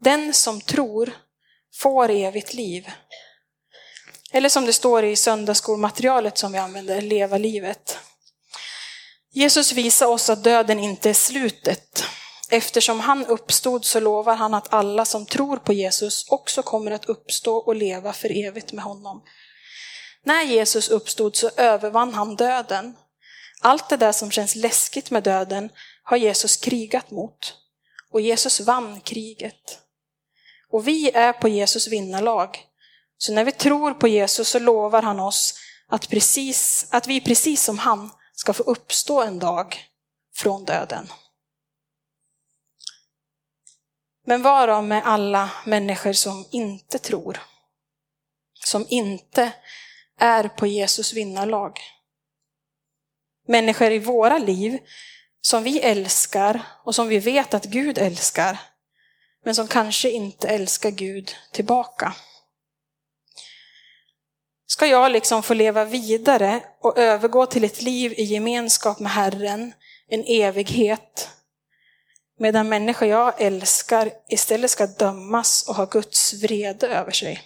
Den 0.00 0.34
som 0.34 0.60
tror 0.60 1.10
får 1.74 2.10
evigt 2.10 2.54
liv. 2.54 2.90
Eller 4.32 4.48
som 4.48 4.66
det 4.66 4.72
står 4.72 5.04
i 5.04 5.16
söndagsskolmaterialet 5.16 6.38
som 6.38 6.52
vi 6.52 6.58
använder, 6.58 7.00
leva 7.00 7.38
livet. 7.38 7.98
Jesus 9.32 9.72
visar 9.72 10.06
oss 10.06 10.30
att 10.30 10.44
döden 10.44 10.78
inte 10.78 11.10
är 11.10 11.14
slutet. 11.14 12.04
Eftersom 12.50 13.00
han 13.00 13.26
uppstod 13.26 13.84
så 13.84 14.00
lovar 14.00 14.36
han 14.36 14.54
att 14.54 14.72
alla 14.72 15.04
som 15.04 15.26
tror 15.26 15.56
på 15.56 15.72
Jesus 15.72 16.26
också 16.28 16.62
kommer 16.62 16.90
att 16.90 17.04
uppstå 17.04 17.56
och 17.56 17.74
leva 17.74 18.12
för 18.12 18.44
evigt 18.46 18.72
med 18.72 18.84
honom. 18.84 19.22
När 20.24 20.42
Jesus 20.42 20.88
uppstod 20.88 21.36
så 21.36 21.50
övervann 21.56 22.14
han 22.14 22.36
döden. 22.36 22.96
Allt 23.60 23.88
det 23.88 23.96
där 23.96 24.12
som 24.12 24.30
känns 24.30 24.54
läskigt 24.54 25.10
med 25.10 25.22
döden 25.22 25.70
har 26.02 26.16
Jesus 26.16 26.56
krigat 26.56 27.10
mot. 27.10 27.54
Och 28.10 28.20
Jesus 28.20 28.60
vann 28.60 29.00
kriget. 29.00 29.78
Och 30.70 30.88
vi 30.88 31.10
är 31.10 31.32
på 31.32 31.48
Jesus 31.48 31.88
vinnarlag. 31.88 32.58
Så 33.18 33.32
när 33.32 33.44
vi 33.44 33.52
tror 33.52 33.94
på 33.94 34.08
Jesus 34.08 34.48
så 34.48 34.58
lovar 34.58 35.02
han 35.02 35.20
oss 35.20 35.54
att, 35.88 36.08
precis, 36.08 36.86
att 36.90 37.06
vi 37.06 37.20
precis 37.20 37.64
som 37.64 37.78
han 37.78 38.10
ska 38.40 38.52
få 38.52 38.62
uppstå 38.62 39.22
en 39.22 39.38
dag 39.38 39.84
från 40.34 40.64
döden. 40.64 41.12
Men 44.26 44.42
varav 44.42 44.82
då 44.82 44.88
med 44.88 45.02
alla 45.06 45.50
människor 45.66 46.12
som 46.12 46.46
inte 46.50 46.98
tror? 46.98 47.40
Som 48.64 48.86
inte 48.88 49.52
är 50.18 50.48
på 50.48 50.66
Jesus 50.66 51.12
vinnarlag? 51.12 51.78
Människor 53.46 53.90
i 53.90 53.98
våra 53.98 54.38
liv 54.38 54.78
som 55.40 55.62
vi 55.62 55.80
älskar 55.80 56.62
och 56.84 56.94
som 56.94 57.08
vi 57.08 57.18
vet 57.18 57.54
att 57.54 57.64
Gud 57.64 57.98
älskar, 57.98 58.58
men 59.44 59.54
som 59.54 59.68
kanske 59.68 60.10
inte 60.10 60.48
älskar 60.48 60.90
Gud 60.90 61.36
tillbaka. 61.52 62.14
Ska 64.70 64.86
jag 64.86 65.12
liksom 65.12 65.42
få 65.42 65.54
leva 65.54 65.84
vidare 65.84 66.62
och 66.80 66.98
övergå 66.98 67.46
till 67.46 67.64
ett 67.64 67.82
liv 67.82 68.12
i 68.12 68.22
gemenskap 68.22 68.98
med 68.98 69.12
Herren, 69.12 69.74
en 70.08 70.24
evighet, 70.26 71.28
medan 72.38 72.68
människor 72.68 73.08
jag 73.08 73.40
älskar 73.40 74.10
istället 74.28 74.70
ska 74.70 74.86
dömas 74.86 75.68
och 75.68 75.74
ha 75.74 75.84
Guds 75.84 76.32
vrede 76.42 76.88
över 76.88 77.10
sig? 77.10 77.42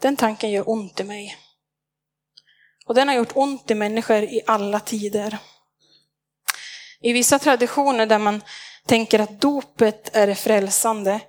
Den 0.00 0.16
tanken 0.16 0.50
gör 0.50 0.68
ont 0.68 1.00
i 1.00 1.04
mig. 1.04 1.36
Och 2.86 2.94
den 2.94 3.08
har 3.08 3.14
gjort 3.14 3.36
ont 3.36 3.70
i 3.70 3.74
människor 3.74 4.22
i 4.22 4.42
alla 4.46 4.80
tider. 4.80 5.38
I 7.00 7.12
vissa 7.12 7.38
traditioner 7.38 8.06
där 8.06 8.18
man 8.18 8.42
tänker 8.86 9.18
att 9.18 9.40
dopet 9.40 10.16
är 10.16 10.26
det 10.26 10.34
frälsande, 10.34 11.20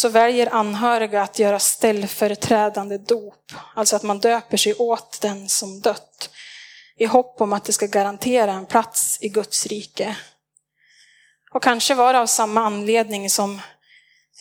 så 0.00 0.08
väljer 0.08 0.54
anhöriga 0.54 1.22
att 1.22 1.38
göra 1.38 1.58
ställföreträdande 1.58 2.98
dop, 2.98 3.52
alltså 3.74 3.96
att 3.96 4.02
man 4.02 4.18
döper 4.18 4.56
sig 4.56 4.74
åt 4.74 5.20
den 5.20 5.48
som 5.48 5.80
dött, 5.80 6.30
i 6.96 7.06
hopp 7.06 7.40
om 7.40 7.52
att 7.52 7.64
det 7.64 7.72
ska 7.72 7.86
garantera 7.86 8.52
en 8.52 8.66
plats 8.66 9.18
i 9.20 9.28
Guds 9.28 9.66
rike. 9.66 10.16
Och 11.50 11.62
kanske 11.62 11.94
var 11.94 12.12
det 12.12 12.18
av 12.18 12.26
samma 12.26 12.60
anledning 12.60 13.30
som, 13.30 13.60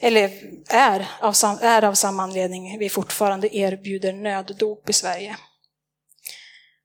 eller 0.01 0.31
är 0.69 1.07
av, 1.21 1.35
är 1.61 1.83
av 1.83 1.93
samma 1.93 2.23
anledning 2.23 2.79
vi 2.79 2.89
fortfarande 2.89 3.57
erbjuder 3.57 4.13
nöddop 4.13 4.89
i 4.89 4.93
Sverige. 4.93 5.37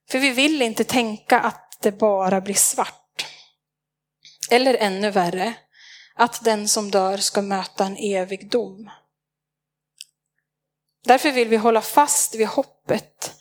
För 0.09 0.19
vi 0.19 0.29
vill 0.29 0.61
inte 0.61 0.83
tänka 0.83 1.39
att 1.39 1.77
det 1.81 1.91
bara 1.91 2.41
blir 2.41 2.55
svart. 2.55 3.25
Eller 4.51 4.73
ännu 4.73 5.11
värre, 5.11 5.53
att 6.17 6.43
den 6.43 6.67
som 6.67 6.91
dör 6.91 7.17
ska 7.17 7.41
möta 7.41 7.85
en 7.85 7.97
evig 7.97 8.49
dom. 8.49 8.89
Därför 11.05 11.31
vill 11.31 11.47
vi 11.47 11.57
hålla 11.57 11.81
fast 11.81 12.35
vid 12.35 12.47
hoppet 12.47 13.35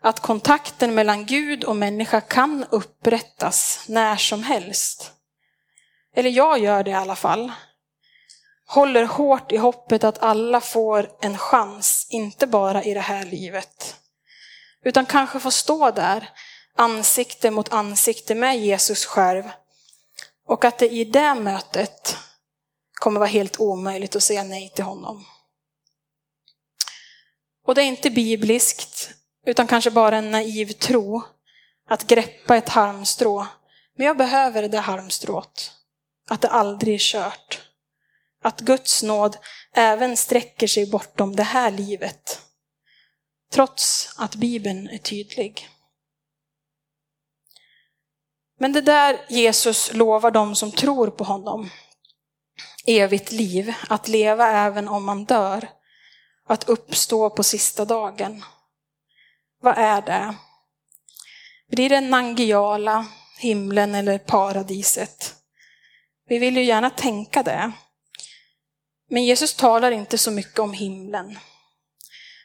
att 0.00 0.20
kontakten 0.20 0.94
mellan 0.94 1.26
Gud 1.26 1.64
och 1.64 1.76
människa 1.76 2.20
kan 2.20 2.64
upprättas 2.70 3.84
när 3.88 4.16
som 4.16 4.42
helst. 4.42 5.12
Eller 6.14 6.30
jag 6.30 6.58
gör 6.58 6.84
det 6.84 6.90
i 6.90 6.94
alla 6.94 7.16
fall. 7.16 7.52
Håller 8.66 9.04
hårt 9.04 9.52
i 9.52 9.56
hoppet 9.56 10.04
att 10.04 10.18
alla 10.18 10.60
får 10.60 11.10
en 11.20 11.38
chans, 11.38 12.06
inte 12.10 12.46
bara 12.46 12.82
i 12.82 12.94
det 12.94 13.00
här 13.00 13.24
livet. 13.24 13.96
Utan 14.84 15.06
kanske 15.06 15.40
får 15.40 15.50
stå 15.50 15.90
där, 15.90 16.30
ansikte 16.76 17.50
mot 17.50 17.72
ansikte 17.72 18.34
med 18.34 18.58
Jesus 18.58 19.06
själv. 19.06 19.44
Och 20.48 20.64
att 20.64 20.78
det 20.78 20.88
i 20.88 21.04
det 21.04 21.34
mötet 21.34 22.16
kommer 22.92 23.20
vara 23.20 23.28
helt 23.28 23.60
omöjligt 23.60 24.16
att 24.16 24.22
säga 24.22 24.44
nej 24.44 24.72
till 24.74 24.84
honom. 24.84 25.24
Och 27.66 27.74
det 27.74 27.82
är 27.82 27.86
inte 27.86 28.10
bibliskt, 28.10 29.10
utan 29.46 29.66
kanske 29.66 29.90
bara 29.90 30.16
en 30.16 30.30
naiv 30.30 30.72
tro 30.72 31.22
att 31.88 32.06
greppa 32.06 32.56
ett 32.56 32.68
halmstrå. 32.68 33.46
Men 33.96 34.06
jag 34.06 34.16
behöver 34.16 34.68
det 34.68 34.78
halmstrået. 34.78 35.72
Att 36.30 36.40
det 36.40 36.48
aldrig 36.48 36.94
är 36.94 36.98
kört. 36.98 37.60
Att 38.42 38.60
Guds 38.60 39.02
nåd 39.02 39.36
även 39.74 40.16
sträcker 40.16 40.66
sig 40.66 40.90
bortom 40.90 41.36
det 41.36 41.42
här 41.42 41.70
livet. 41.70 42.40
Trots 43.52 44.14
att 44.18 44.34
Bibeln 44.34 44.88
är 44.88 44.98
tydlig. 44.98 45.68
Men 48.58 48.72
det 48.72 48.80
där 48.80 49.20
Jesus 49.28 49.92
lovar 49.94 50.30
dem 50.30 50.56
som 50.56 50.72
tror 50.72 51.10
på 51.10 51.24
honom, 51.24 51.70
evigt 52.86 53.32
liv, 53.32 53.74
att 53.88 54.08
leva 54.08 54.50
även 54.50 54.88
om 54.88 55.04
man 55.04 55.24
dör, 55.24 55.68
att 56.48 56.68
uppstå 56.68 57.30
på 57.30 57.42
sista 57.42 57.84
dagen. 57.84 58.44
Vad 59.60 59.78
är 59.78 60.02
det? 60.02 60.34
Blir 61.70 61.88
det 61.88 62.00
Nangiala, 62.00 63.06
himlen 63.38 63.94
eller 63.94 64.18
paradiset? 64.18 65.34
Vi 66.28 66.38
vill 66.38 66.56
ju 66.56 66.64
gärna 66.64 66.90
tänka 66.90 67.42
det. 67.42 67.72
Men 69.10 69.24
Jesus 69.24 69.54
talar 69.54 69.90
inte 69.90 70.18
så 70.18 70.30
mycket 70.30 70.58
om 70.58 70.72
himlen, 70.72 71.38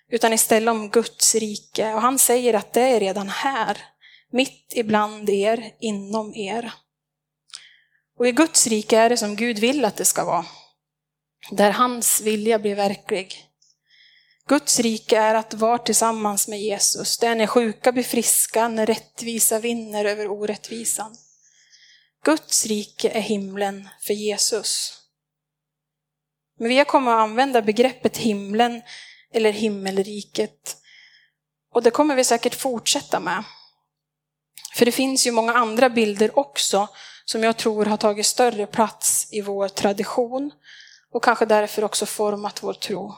utan 0.09 0.33
istället 0.33 0.71
om 0.71 0.89
Guds 0.89 1.35
rike. 1.35 1.93
Och 1.93 2.01
han 2.01 2.19
säger 2.19 2.53
att 2.53 2.73
det 2.73 2.81
är 2.81 2.99
redan 2.99 3.29
här, 3.29 3.77
mitt 4.33 4.73
ibland 4.75 5.29
er, 5.29 5.71
inom 5.79 6.35
er. 6.35 6.73
Och 8.19 8.27
i 8.27 8.31
Guds 8.31 8.67
rike 8.67 8.97
är 8.97 9.09
det 9.09 9.17
som 9.17 9.35
Gud 9.35 9.59
vill 9.59 9.85
att 9.85 9.95
det 9.95 10.05
ska 10.05 10.25
vara. 10.25 10.45
Där 11.51 11.71
hans 11.71 12.21
vilja 12.21 12.59
blir 12.59 12.75
verklig. 12.75 13.45
Guds 14.47 14.79
rike 14.79 15.17
är 15.17 15.35
att 15.35 15.53
vara 15.53 15.77
tillsammans 15.77 16.47
med 16.47 16.61
Jesus. 16.61 17.17
Det 17.17 17.27
är 17.27 17.35
när 17.35 17.47
sjuka 17.47 17.91
blir 17.91 18.03
friska, 18.03 18.67
när 18.67 18.85
rättvisa 18.85 19.59
vinner 19.59 20.05
över 20.05 20.27
orättvisan. 20.27 21.15
Guds 22.23 22.65
rike 22.65 23.09
är 23.09 23.21
himlen 23.21 23.89
för 24.01 24.13
Jesus. 24.13 24.99
Men 26.59 26.69
vi 26.69 26.77
har 26.77 26.85
kommit 26.85 27.11
att 27.11 27.19
använda 27.19 27.61
begreppet 27.61 28.17
himlen 28.17 28.81
eller 29.33 29.51
himmelriket. 29.51 30.77
Och 31.73 31.83
det 31.83 31.91
kommer 31.91 32.15
vi 32.15 32.23
säkert 32.23 32.55
fortsätta 32.55 33.19
med. 33.19 33.43
För 34.75 34.85
det 34.85 34.91
finns 34.91 35.27
ju 35.27 35.31
många 35.31 35.53
andra 35.53 35.89
bilder 35.89 36.39
också 36.39 36.87
som 37.25 37.43
jag 37.43 37.57
tror 37.57 37.85
har 37.85 37.97
tagit 37.97 38.25
större 38.25 38.65
plats 38.65 39.27
i 39.31 39.41
vår 39.41 39.67
tradition 39.67 40.51
och 41.13 41.23
kanske 41.23 41.45
därför 41.45 41.83
också 41.83 42.05
format 42.05 42.63
vår 42.63 42.73
tro. 42.73 43.15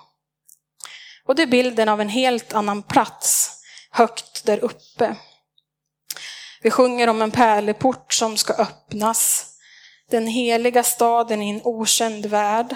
Och 1.26 1.36
det 1.36 1.42
är 1.42 1.48
bilden 1.48 1.90
av 1.90 2.02
en 2.02 2.10
helt 2.10 2.54
annan 2.54 2.84
plats, 2.84 3.52
högt 3.92 4.46
där 4.46 4.60
uppe. 4.64 5.16
Vi 6.62 6.72
sjunger 6.72 7.08
om 7.10 7.22
en 7.22 7.32
pärleport 7.32 8.14
som 8.14 8.38
ska 8.38 8.54
öppnas, 8.54 9.46
den 10.12 10.28
heliga 10.28 10.84
staden 10.84 11.42
i 11.42 11.50
en 11.50 11.62
okänd 11.64 12.26
värld. 12.26 12.76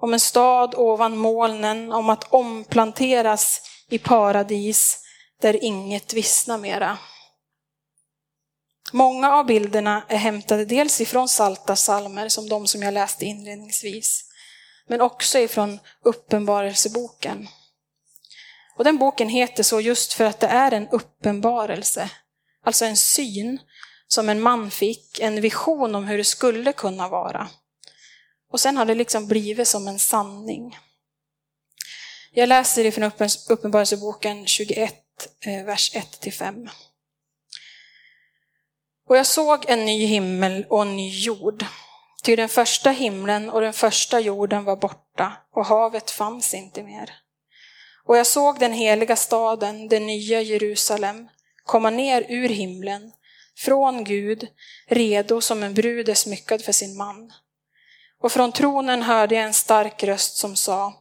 Om 0.00 0.12
en 0.12 0.20
stad 0.20 0.74
ovan 0.76 1.16
molnen, 1.16 1.92
om 1.92 2.10
att 2.10 2.32
omplanteras 2.32 3.62
i 3.90 3.98
paradis 3.98 4.98
där 5.40 5.64
inget 5.64 6.14
vissnar 6.14 6.58
mera. 6.58 6.98
Många 8.92 9.32
av 9.32 9.46
bilderna 9.46 10.04
är 10.08 10.16
hämtade 10.16 10.64
dels 10.64 11.00
ifrån 11.00 11.28
salta 11.28 11.76
salmer 11.76 12.28
som 12.28 12.48
de 12.48 12.66
som 12.66 12.82
jag 12.82 12.94
läste 12.94 13.24
inledningsvis, 13.24 14.24
men 14.88 15.00
också 15.00 15.38
ifrån 15.38 15.78
Uppenbarelseboken. 16.04 17.48
Och 18.76 18.84
den 18.84 18.98
boken 18.98 19.28
heter 19.28 19.62
så 19.62 19.80
just 19.80 20.12
för 20.12 20.24
att 20.24 20.40
det 20.40 20.46
är 20.46 20.72
en 20.72 20.88
uppenbarelse, 20.88 22.10
alltså 22.64 22.84
en 22.84 22.96
syn 22.96 23.58
som 24.08 24.28
en 24.28 24.40
man 24.40 24.70
fick, 24.70 25.20
en 25.20 25.40
vision 25.40 25.94
om 25.94 26.04
hur 26.04 26.18
det 26.18 26.24
skulle 26.24 26.72
kunna 26.72 27.08
vara. 27.08 27.48
Och 28.52 28.60
sen 28.60 28.76
har 28.76 28.84
det 28.84 28.94
liksom 28.94 29.26
blivit 29.26 29.68
som 29.68 29.88
en 29.88 29.98
sanning. 29.98 30.78
Jag 32.32 32.48
läser 32.48 32.84
ifrån 32.84 33.10
Uppenbarelseboken 33.48 34.46
21, 34.46 34.94
eh, 35.46 35.64
vers 35.64 35.94
1-5. 35.94 36.68
Och 39.10 39.16
jag 39.16 39.26
såg 39.26 39.64
en 39.68 39.84
ny 39.84 40.06
himmel 40.06 40.66
och 40.68 40.82
en 40.82 40.96
ny 40.96 41.10
jord. 41.10 41.64
Ty 42.22 42.36
den 42.36 42.48
första 42.48 42.90
himlen 42.90 43.50
och 43.50 43.60
den 43.60 43.72
första 43.72 44.20
jorden 44.20 44.64
var 44.64 44.76
borta 44.76 45.32
och 45.54 45.66
havet 45.66 46.10
fanns 46.10 46.54
inte 46.54 46.82
mer. 46.82 47.10
Och 48.04 48.16
jag 48.16 48.26
såg 48.26 48.58
den 48.58 48.72
heliga 48.72 49.16
staden, 49.16 49.88
det 49.88 50.00
nya 50.00 50.40
Jerusalem, 50.40 51.28
komma 51.64 51.90
ner 51.90 52.26
ur 52.28 52.48
himlen, 52.48 53.12
från 53.56 54.04
Gud, 54.04 54.48
redo 54.88 55.40
som 55.40 55.62
en 55.62 55.74
brud 55.74 56.08
är 56.08 56.14
smyckad 56.14 56.62
för 56.62 56.72
sin 56.72 56.96
man. 56.96 57.32
Och 58.20 58.32
från 58.32 58.52
tronen 58.52 59.02
hörde 59.02 59.34
jag 59.34 59.44
en 59.44 59.54
stark 59.54 60.02
röst 60.04 60.36
som 60.36 60.56
sa, 60.56 60.92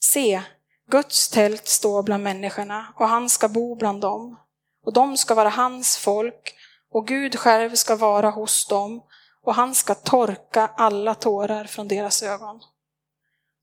Se, 0.00 0.42
Guds 0.90 1.28
tält 1.28 1.68
står 1.68 2.02
bland 2.02 2.24
människorna 2.24 2.94
och 2.96 3.08
han 3.08 3.28
ska 3.28 3.48
bo 3.48 3.74
bland 3.74 4.00
dem. 4.00 4.38
Och 4.86 4.92
de 4.92 5.16
ska 5.16 5.34
vara 5.34 5.48
hans 5.48 5.96
folk 5.96 6.56
och 6.90 7.06
Gud 7.06 7.38
själv 7.38 7.74
ska 7.74 7.96
vara 7.96 8.30
hos 8.30 8.66
dem 8.66 9.02
och 9.44 9.54
han 9.54 9.74
ska 9.74 9.94
torka 9.94 10.70
alla 10.76 11.14
tårar 11.14 11.64
från 11.64 11.88
deras 11.88 12.22
ögon. 12.22 12.60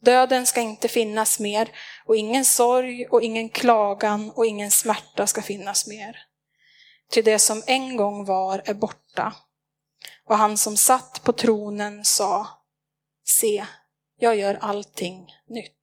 Döden 0.01 0.45
ska 0.45 0.61
inte 0.61 0.87
finnas 0.87 1.39
mer 1.39 1.69
och 2.05 2.15
ingen 2.15 2.45
sorg 2.45 3.05
och 3.05 3.21
ingen 3.21 3.49
klagan 3.49 4.31
och 4.31 4.45
ingen 4.45 4.71
smärta 4.71 5.27
ska 5.27 5.41
finnas 5.41 5.87
mer. 5.87 6.17
Till 7.09 7.23
det 7.23 7.39
som 7.39 7.63
en 7.67 7.97
gång 7.97 8.25
var 8.25 8.61
är 8.65 8.73
borta. 8.73 9.33
Och 10.25 10.37
han 10.37 10.57
som 10.57 10.77
satt 10.77 11.23
på 11.23 11.33
tronen 11.33 12.05
sa, 12.05 12.47
se, 13.25 13.65
jag 14.19 14.35
gör 14.35 14.57
allting 14.61 15.31
nytt. 15.49 15.76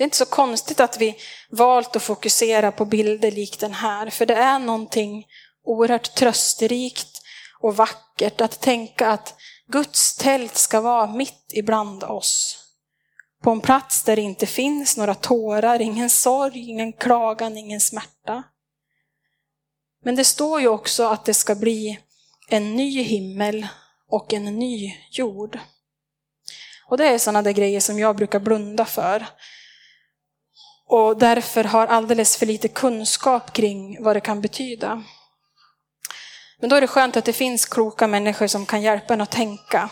Det 0.00 0.04
är 0.04 0.06
inte 0.06 0.16
så 0.16 0.26
konstigt 0.26 0.80
att 0.80 1.00
vi 1.00 1.16
valt 1.50 1.96
att 1.96 2.02
fokusera 2.02 2.72
på 2.72 2.84
bilder 2.84 3.30
lik 3.30 3.60
den 3.60 3.72
här, 3.72 4.10
för 4.10 4.26
det 4.26 4.34
är 4.34 4.58
någonting 4.58 5.26
oerhört 5.64 6.14
trösterikt 6.14 7.22
och 7.60 7.76
vackert 7.76 8.40
att 8.40 8.60
tänka 8.60 9.08
att 9.08 9.34
Guds 9.68 10.16
tält 10.16 10.56
ska 10.56 10.80
vara 10.80 11.06
mitt 11.06 11.52
ibland 11.52 12.04
oss. 12.04 12.58
På 13.42 13.50
en 13.50 13.60
plats 13.60 14.02
där 14.02 14.16
det 14.16 14.22
inte 14.22 14.46
finns 14.46 14.96
några 14.96 15.14
tårar, 15.14 15.80
ingen 15.80 16.10
sorg, 16.10 16.70
ingen 16.70 16.92
klagan, 16.92 17.58
ingen 17.58 17.80
smärta. 17.80 18.42
Men 20.04 20.16
det 20.16 20.24
står 20.24 20.60
ju 20.60 20.68
också 20.68 21.04
att 21.04 21.24
det 21.24 21.34
ska 21.34 21.54
bli 21.54 21.98
en 22.48 22.76
ny 22.76 23.02
himmel 23.02 23.66
och 24.10 24.32
en 24.32 24.44
ny 24.44 24.96
jord. 25.10 25.58
Och 26.86 26.98
det 26.98 27.06
är 27.06 27.18
sådana 27.18 27.42
där 27.42 27.52
grejer 27.52 27.80
som 27.80 27.98
jag 27.98 28.16
brukar 28.16 28.40
blunda 28.40 28.84
för. 28.84 29.26
Och 30.90 31.18
därför 31.18 31.64
har 31.64 31.86
alldeles 31.86 32.36
för 32.36 32.46
lite 32.46 32.68
kunskap 32.68 33.52
kring 33.52 34.02
vad 34.02 34.16
det 34.16 34.20
kan 34.20 34.40
betyda. 34.40 35.02
Men 36.60 36.70
då 36.70 36.76
är 36.76 36.80
det 36.80 36.86
skönt 36.86 37.16
att 37.16 37.24
det 37.24 37.32
finns 37.32 37.66
kloka 37.66 38.06
människor 38.06 38.46
som 38.46 38.66
kan 38.66 38.82
hjälpa 38.82 39.14
en 39.14 39.20
att 39.20 39.30
tänka. 39.30 39.90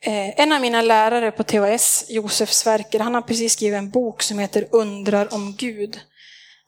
Eh, 0.00 0.40
en 0.40 0.52
av 0.52 0.60
mina 0.60 0.82
lärare 0.82 1.30
på 1.30 1.42
THS, 1.42 2.04
Josef 2.08 2.52
Sverker, 2.52 3.00
han 3.00 3.14
har 3.14 3.22
precis 3.22 3.52
skrivit 3.52 3.78
en 3.78 3.90
bok 3.90 4.22
som 4.22 4.38
heter 4.38 4.68
Undrar 4.70 5.34
om 5.34 5.54
Gud. 5.58 6.00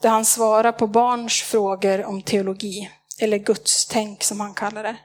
Där 0.02 0.10
han 0.10 0.24
svarar 0.24 0.72
på 0.72 0.86
barns 0.86 1.42
frågor 1.42 2.04
om 2.04 2.22
teologi, 2.22 2.90
eller 3.18 3.38
gudstänk 3.38 4.22
som 4.22 4.40
han 4.40 4.54
kallar 4.54 4.82
det. 4.82 4.96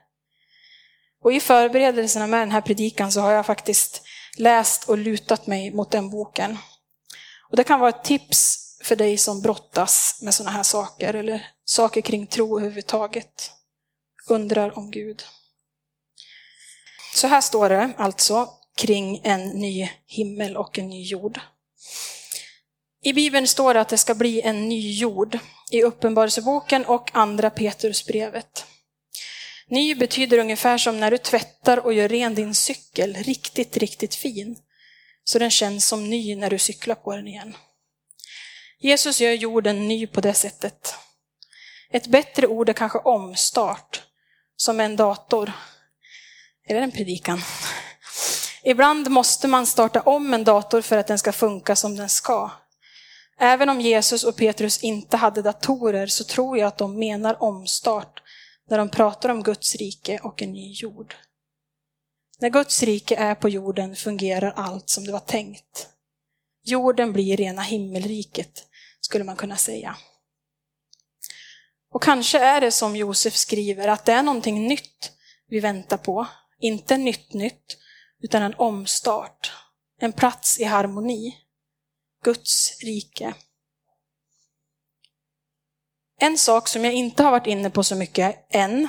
Och 1.23 1.33
i 1.33 1.39
förberedelserna 1.39 2.27
med 2.27 2.39
den 2.39 2.51
här 2.51 2.61
predikan 2.61 3.11
så 3.11 3.21
har 3.21 3.31
jag 3.31 3.45
faktiskt 3.45 4.01
läst 4.37 4.89
och 4.89 4.97
lutat 4.97 5.47
mig 5.47 5.71
mot 5.71 5.91
den 5.91 6.09
boken. 6.09 6.57
Och 7.49 7.57
det 7.57 7.63
kan 7.63 7.79
vara 7.79 7.89
ett 7.89 8.03
tips 8.03 8.61
för 8.83 8.95
dig 8.95 9.17
som 9.17 9.41
brottas 9.41 10.19
med 10.21 10.33
sådana 10.33 10.51
här 10.51 10.63
saker 10.63 11.13
eller 11.13 11.47
saker 11.65 12.01
kring 12.01 12.27
tro 12.27 12.59
överhuvudtaget. 12.59 13.51
Undrar 14.27 14.77
om 14.77 14.91
Gud. 14.91 15.23
Så 17.15 17.27
här 17.27 17.41
står 17.41 17.69
det 17.69 17.93
alltså 17.97 18.49
kring 18.77 19.21
en 19.23 19.49
ny 19.49 19.89
himmel 20.05 20.57
och 20.57 20.79
en 20.79 20.89
ny 20.89 21.03
jord. 21.03 21.39
I 23.03 23.13
Bibeln 23.13 23.47
står 23.47 23.73
det 23.73 23.81
att 23.81 23.89
det 23.89 23.97
ska 23.97 24.15
bli 24.15 24.41
en 24.41 24.69
ny 24.69 24.91
jord 24.91 25.39
i 25.71 25.83
Uppenbarelseboken 25.83 26.85
och 26.85 27.09
andra 27.13 27.49
Petrusbrevet. 27.49 28.65
Ny 29.67 29.95
betyder 29.95 30.37
ungefär 30.37 30.77
som 30.77 30.99
när 30.99 31.11
du 31.11 31.17
tvättar 31.17 31.85
och 31.85 31.93
gör 31.93 32.09
ren 32.09 32.35
din 32.35 32.55
cykel 32.55 33.13
riktigt, 33.13 33.77
riktigt 33.77 34.15
fin. 34.15 34.57
Så 35.27 35.39
den 35.39 35.51
känns 35.51 35.87
som 35.87 36.09
ny 36.09 36.35
när 36.35 36.49
du 36.49 36.59
cyklar 36.59 36.95
på 36.95 37.15
den 37.15 37.27
igen. 37.27 37.57
Jesus 38.79 39.21
gör 39.21 39.31
jorden 39.31 39.87
ny 39.87 40.07
på 40.07 40.21
det 40.21 40.33
sättet. 40.33 40.95
Ett 41.89 42.07
bättre 42.07 42.47
ord 42.47 42.69
är 42.69 42.73
kanske 42.73 42.99
omstart, 42.99 44.03
som 44.55 44.79
en 44.79 44.95
dator. 44.95 45.51
Är 46.67 46.75
det 46.75 46.81
en 46.81 46.91
predikan? 46.91 47.41
Ibland 48.63 49.11
måste 49.11 49.47
man 49.47 49.65
starta 49.65 50.01
om 50.01 50.33
en 50.33 50.43
dator 50.43 50.81
för 50.81 50.97
att 50.97 51.07
den 51.07 51.19
ska 51.19 51.31
funka 51.31 51.75
som 51.75 51.95
den 51.95 52.09
ska. 52.09 52.51
Även 53.39 53.69
om 53.69 53.81
Jesus 53.81 54.23
och 54.23 54.35
Petrus 54.35 54.83
inte 54.83 55.17
hade 55.17 55.41
datorer 55.41 56.07
så 56.07 56.23
tror 56.23 56.57
jag 56.57 56.67
att 56.67 56.77
de 56.77 56.99
menar 56.99 57.43
omstart 57.43 58.21
när 58.69 58.77
de 58.77 58.89
pratar 58.89 59.29
om 59.29 59.43
Guds 59.43 59.75
rike 59.75 60.19
och 60.23 60.41
en 60.41 60.51
ny 60.51 60.71
jord. 60.73 61.15
När 62.39 62.49
Guds 62.49 62.83
rike 62.83 63.15
är 63.15 63.35
på 63.35 63.49
jorden 63.49 63.95
fungerar 63.95 64.51
allt 64.55 64.89
som 64.89 65.05
det 65.05 65.11
var 65.11 65.19
tänkt. 65.19 65.89
Jorden 66.63 67.13
blir 67.13 67.37
rena 67.37 67.61
himmelriket, 67.61 68.67
skulle 69.01 69.23
man 69.23 69.35
kunna 69.35 69.57
säga. 69.57 69.97
Och 71.91 72.03
kanske 72.03 72.39
är 72.39 72.61
det 72.61 72.71
som 72.71 72.95
Josef 72.95 73.35
skriver, 73.35 73.87
att 73.87 74.05
det 74.05 74.13
är 74.13 74.23
någonting 74.23 74.67
nytt 74.67 75.11
vi 75.47 75.59
väntar 75.59 75.97
på. 75.97 76.27
Inte 76.59 76.97
nytt 76.97 77.33
nytt, 77.33 77.77
utan 78.19 78.43
en 78.43 78.55
omstart. 78.57 79.51
En 79.99 80.13
plats 80.13 80.59
i 80.59 80.63
harmoni. 80.63 81.37
Guds 82.23 82.79
rike. 82.81 83.33
En 86.21 86.37
sak 86.37 86.67
som 86.67 86.85
jag 86.85 86.93
inte 86.93 87.23
har 87.23 87.31
varit 87.31 87.47
inne 87.47 87.69
på 87.69 87.83
så 87.83 87.95
mycket 87.95 88.45
än, 88.49 88.87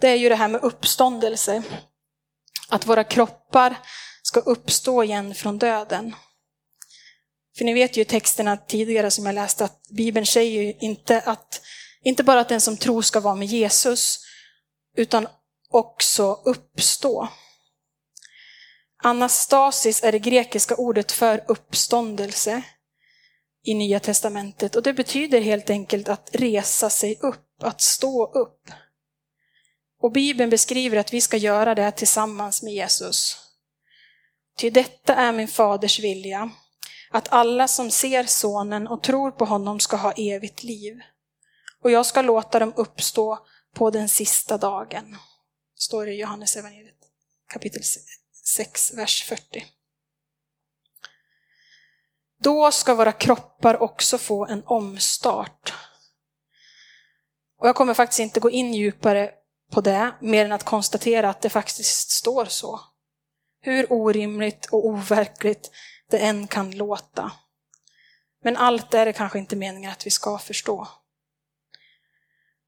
det 0.00 0.08
är 0.08 0.14
ju 0.14 0.28
det 0.28 0.36
här 0.36 0.48
med 0.48 0.60
uppståndelse. 0.62 1.62
Att 2.68 2.86
våra 2.86 3.04
kroppar 3.04 3.76
ska 4.22 4.40
uppstå 4.40 5.04
igen 5.04 5.34
från 5.34 5.58
döden. 5.58 6.14
För 7.58 7.64
ni 7.64 7.74
vet 7.74 7.96
ju 7.96 8.04
texterna 8.04 8.56
tidigare 8.56 9.10
som 9.10 9.26
jag 9.26 9.34
läste 9.34 9.64
att 9.64 9.88
Bibeln 9.88 10.26
säger 10.26 10.62
ju 10.62 10.74
inte 10.80 11.20
att, 11.20 11.60
inte 12.02 12.24
bara 12.24 12.40
att 12.40 12.48
den 12.48 12.60
som 12.60 12.76
tror 12.76 13.02
ska 13.02 13.20
vara 13.20 13.34
med 13.34 13.48
Jesus, 13.48 14.18
utan 14.96 15.28
också 15.70 16.40
uppstå. 16.44 17.28
Anastasis 19.02 20.02
är 20.02 20.12
det 20.12 20.18
grekiska 20.18 20.76
ordet 20.76 21.12
för 21.12 21.44
uppståndelse 21.48 22.62
i 23.64 23.74
Nya 23.74 24.00
Testamentet 24.00 24.76
och 24.76 24.82
det 24.82 24.92
betyder 24.92 25.40
helt 25.40 25.70
enkelt 25.70 26.08
att 26.08 26.30
resa 26.32 26.90
sig 26.90 27.18
upp, 27.20 27.62
att 27.62 27.80
stå 27.80 28.26
upp. 28.32 28.70
Och 30.00 30.12
Bibeln 30.12 30.50
beskriver 30.50 30.96
att 30.96 31.12
vi 31.12 31.20
ska 31.20 31.36
göra 31.36 31.74
det 31.74 31.90
tillsammans 31.90 32.62
med 32.62 32.72
Jesus. 32.72 33.38
Ty 34.58 34.70
detta 34.70 35.14
är 35.14 35.32
min 35.32 35.48
faders 35.48 36.00
vilja, 36.00 36.50
att 37.10 37.28
alla 37.32 37.68
som 37.68 37.90
ser 37.90 38.24
sonen 38.24 38.86
och 38.86 39.02
tror 39.02 39.30
på 39.30 39.44
honom 39.44 39.80
ska 39.80 39.96
ha 39.96 40.12
evigt 40.12 40.62
liv. 40.62 41.00
Och 41.82 41.90
jag 41.90 42.06
ska 42.06 42.22
låta 42.22 42.58
dem 42.58 42.72
uppstå 42.76 43.38
på 43.74 43.90
den 43.90 44.08
sista 44.08 44.58
dagen. 44.58 45.16
Står 45.74 46.06
det 46.06 46.12
i 46.12 46.20
Johannes 46.20 46.56
evangeliet 46.56 46.96
kapitel 47.46 47.82
6, 48.44 48.94
vers 48.94 49.24
40. 49.24 49.64
Då 52.38 52.72
ska 52.72 52.94
våra 52.94 53.12
kroppar 53.12 53.82
också 53.82 54.18
få 54.18 54.46
en 54.46 54.62
omstart. 54.66 55.74
Och 57.58 57.68
jag 57.68 57.76
kommer 57.76 57.94
faktiskt 57.94 58.20
inte 58.20 58.40
gå 58.40 58.50
in 58.50 58.74
djupare 58.74 59.30
på 59.72 59.80
det, 59.80 60.14
mer 60.20 60.44
än 60.44 60.52
att 60.52 60.64
konstatera 60.64 61.30
att 61.30 61.40
det 61.42 61.50
faktiskt 61.50 62.10
står 62.10 62.44
så. 62.44 62.80
Hur 63.60 63.92
orimligt 63.92 64.66
och 64.66 64.86
overkligt 64.86 65.70
det 66.10 66.18
än 66.18 66.46
kan 66.46 66.70
låta. 66.70 67.32
Men 68.44 68.56
allt 68.56 68.94
är 68.94 69.06
det 69.06 69.12
kanske 69.12 69.38
inte 69.38 69.56
meningen 69.56 69.90
att 69.90 70.06
vi 70.06 70.10
ska 70.10 70.38
förstå. 70.38 70.88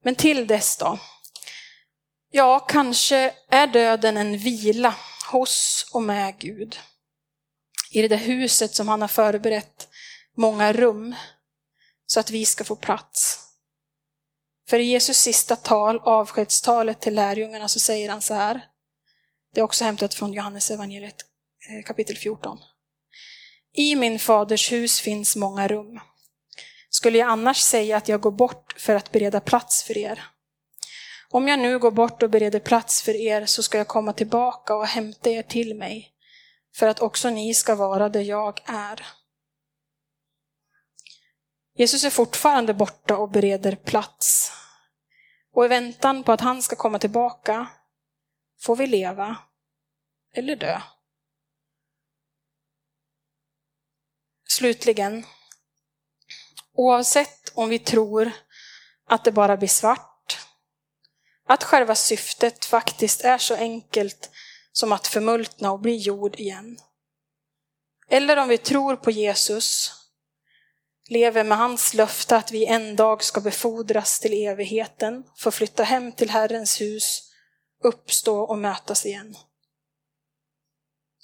Men 0.03 0.15
till 0.15 0.47
dess 0.47 0.77
då? 0.77 0.99
Ja, 2.31 2.59
kanske 2.59 3.33
är 3.49 3.67
döden 3.67 4.17
en 4.17 4.37
vila 4.37 4.95
hos 5.31 5.85
och 5.93 6.03
med 6.03 6.39
Gud. 6.39 6.79
I 7.91 8.01
det 8.01 8.07
där 8.07 8.17
huset 8.17 8.75
som 8.75 8.87
han 8.87 9.01
har 9.01 9.07
förberett 9.07 9.87
många 10.37 10.73
rum 10.73 11.15
så 12.05 12.19
att 12.19 12.29
vi 12.29 12.45
ska 12.45 12.63
få 12.63 12.75
plats. 12.75 13.48
För 14.69 14.79
i 14.79 14.83
Jesus 14.83 15.17
sista 15.17 15.55
tal, 15.55 15.99
avskedstalet 16.03 17.01
till 17.01 17.15
lärjungarna, 17.15 17.67
så 17.67 17.79
säger 17.79 18.09
han 18.09 18.21
så 18.21 18.33
här. 18.33 18.61
Det 19.53 19.59
är 19.59 19.63
också 19.63 19.85
hämtat 19.85 20.13
från 20.13 20.33
Johannes 20.33 20.71
evangeliet 20.71 21.15
eh, 21.69 21.85
kapitel 21.85 22.15
14. 22.15 22.57
I 23.73 23.95
min 23.95 24.19
faders 24.19 24.71
hus 24.71 25.01
finns 25.01 25.35
många 25.35 25.67
rum. 25.67 25.99
Skulle 26.89 27.17
jag 27.17 27.29
annars 27.29 27.57
säga 27.57 27.97
att 27.97 28.07
jag 28.07 28.21
går 28.21 28.31
bort 28.31 28.75
för 28.77 28.95
att 28.95 29.11
bereda 29.11 29.39
plats 29.39 29.83
för 29.83 29.97
er? 29.97 30.23
Om 31.29 31.47
jag 31.47 31.59
nu 31.59 31.79
går 31.79 31.91
bort 31.91 32.23
och 32.23 32.29
bereder 32.29 32.59
plats 32.59 33.01
för 33.01 33.15
er 33.15 33.45
så 33.45 33.63
ska 33.63 33.77
jag 33.77 33.87
komma 33.87 34.13
tillbaka 34.13 34.75
och 34.75 34.87
hämta 34.87 35.29
er 35.29 35.43
till 35.43 35.75
mig, 35.75 36.11
för 36.75 36.87
att 36.87 36.99
också 36.99 37.29
ni 37.29 37.53
ska 37.53 37.75
vara 37.75 38.09
där 38.09 38.21
jag 38.21 38.61
är. 38.65 39.05
Jesus 41.79 42.03
är 42.03 42.09
fortfarande 42.09 42.73
borta 42.73 43.17
och 43.17 43.29
bereder 43.29 43.75
plats. 43.75 44.51
Och 45.53 45.65
i 45.65 45.67
väntan 45.67 46.23
på 46.23 46.31
att 46.31 46.41
han 46.41 46.61
ska 46.61 46.75
komma 46.75 46.99
tillbaka 46.99 47.67
får 48.61 48.75
vi 48.75 48.87
leva 48.87 49.37
eller 50.33 50.55
dö. 50.55 50.81
Slutligen, 54.47 55.25
oavsett 56.73 57.51
om 57.55 57.69
vi 57.69 57.79
tror 57.79 58.31
att 59.05 59.23
det 59.23 59.31
bara 59.31 59.57
blir 59.57 59.67
svart 59.67 60.37
att 61.47 61.63
själva 61.63 61.95
syftet 61.95 62.65
faktiskt 62.65 63.21
är 63.21 63.37
så 63.37 63.55
enkelt 63.55 64.29
som 64.71 64.91
att 64.91 65.07
förmultna 65.07 65.71
och 65.71 65.79
bli 65.79 65.97
jord 65.97 66.35
igen. 66.35 66.77
Eller 68.09 68.37
om 68.37 68.47
vi 68.47 68.57
tror 68.57 68.95
på 68.95 69.11
Jesus, 69.11 69.98
lever 71.09 71.43
med 71.43 71.57
hans 71.57 71.93
löfte 71.93 72.37
att 72.37 72.51
vi 72.51 72.65
en 72.65 72.95
dag 72.95 73.23
ska 73.23 73.41
befordras 73.41 74.19
till 74.19 74.47
evigheten, 74.47 75.23
få 75.37 75.51
flytta 75.51 75.83
hem 75.83 76.11
till 76.11 76.29
Herrens 76.29 76.81
hus, 76.81 77.31
uppstå 77.83 78.39
och 78.39 78.57
mötas 78.57 79.05
igen. 79.05 79.35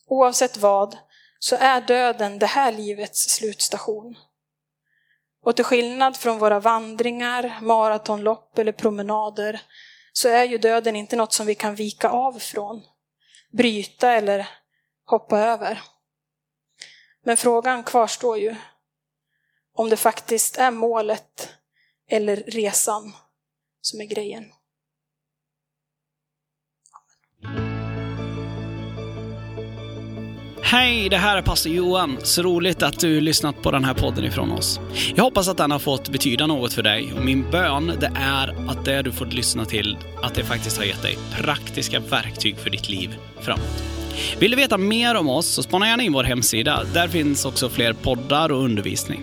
Oavsett 0.08 0.58
vad, 0.58 0.98
så 1.40 1.56
är 1.56 1.82
döden 1.82 2.40
det 2.40 2.46
här 2.46 2.72
livets 2.72 3.30
slutstation. 3.30 4.18
Och 5.44 5.56
till 5.56 5.66
skillnad 5.66 6.18
från 6.18 6.40
våra 6.40 6.60
vandringar, 6.60 7.60
maratonlopp 7.62 8.58
eller 8.58 8.72
promenader 8.72 9.62
så 10.14 10.30
är 10.30 10.44
ju 10.44 10.58
döden 10.58 10.96
inte 10.96 11.16
något 11.16 11.34
som 11.34 11.46
vi 11.46 11.56
kan 11.56 11.76
vika 11.76 12.10
av 12.10 12.40
från, 12.40 12.82
bryta 13.52 14.12
eller 14.12 14.48
hoppa 15.06 15.40
över. 15.40 15.82
Men 17.24 17.38
frågan 17.38 17.84
kvarstår 17.84 18.38
ju 18.38 18.56
om 19.76 19.90
det 19.90 19.98
faktiskt 19.98 20.58
är 20.58 20.72
målet 20.72 21.50
eller 22.12 22.36
resan 22.36 23.14
som 23.82 24.02
är 24.02 24.06
grejen. 24.06 24.46
Hej, 30.68 31.10
det 31.10 31.18
här 31.18 31.38
är 31.38 31.42
pastor 31.42 31.72
Johan. 31.72 32.18
Så 32.24 32.42
roligt 32.44 32.84
att 32.84 33.00
du 33.00 33.22
lyssnat 33.22 33.62
på 33.62 33.72
den 33.72 33.84
här 33.84 33.94
podden 33.94 34.26
ifrån 34.26 34.52
oss. 34.52 34.80
Jag 35.16 35.24
hoppas 35.24 35.48
att 35.48 35.58
den 35.58 35.72
har 35.72 35.80
fått 35.80 36.10
betyda 36.10 36.48
något 36.48 36.74
för 36.74 36.84
dig 36.84 37.14
och 37.18 37.26
min 37.26 37.52
bön 37.52 37.98
det 38.00 38.12
är 38.16 38.70
att 38.72 38.86
det 38.86 39.02
du 39.02 39.12
fått 39.12 39.34
lyssna 39.34 39.66
till, 39.66 39.98
att 40.24 40.36
det 40.36 40.44
faktiskt 40.44 40.78
har 40.78 40.86
gett 40.86 41.02
dig 41.02 41.18
praktiska 41.32 42.00
verktyg 42.00 42.58
för 42.58 42.70
ditt 42.70 42.90
liv 42.90 43.16
framåt. 43.40 44.05
Vill 44.40 44.52
du 44.52 44.58
veta 44.58 44.78
mer 44.78 45.16
om 45.16 45.30
oss 45.30 45.48
så 45.48 45.64
spana 45.64 45.88
gärna 45.88 46.04
in 46.04 46.14
vår 46.14 46.24
hemsida. 46.24 46.84
Där 46.94 47.08
finns 47.08 47.46
också 47.46 47.70
fler 47.70 47.94
poddar 47.94 48.52
och 48.52 48.64
undervisning. 48.64 49.22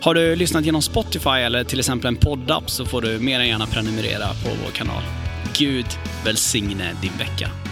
Har 0.00 0.14
du 0.14 0.36
lyssnat 0.36 0.64
genom 0.64 0.82
Spotify 0.82 1.30
eller 1.30 1.64
till 1.64 1.78
exempel 1.78 2.08
en 2.08 2.16
poddapp 2.16 2.70
så 2.70 2.86
får 2.86 3.02
du 3.02 3.18
mer 3.18 3.40
än 3.40 3.48
gärna 3.48 3.66
prenumerera 3.66 4.26
på 4.28 4.50
vår 4.64 4.70
kanal. 4.70 5.02
Gud 5.58 5.86
välsigne 6.24 6.92
din 7.02 7.12
vecka. 7.18 7.63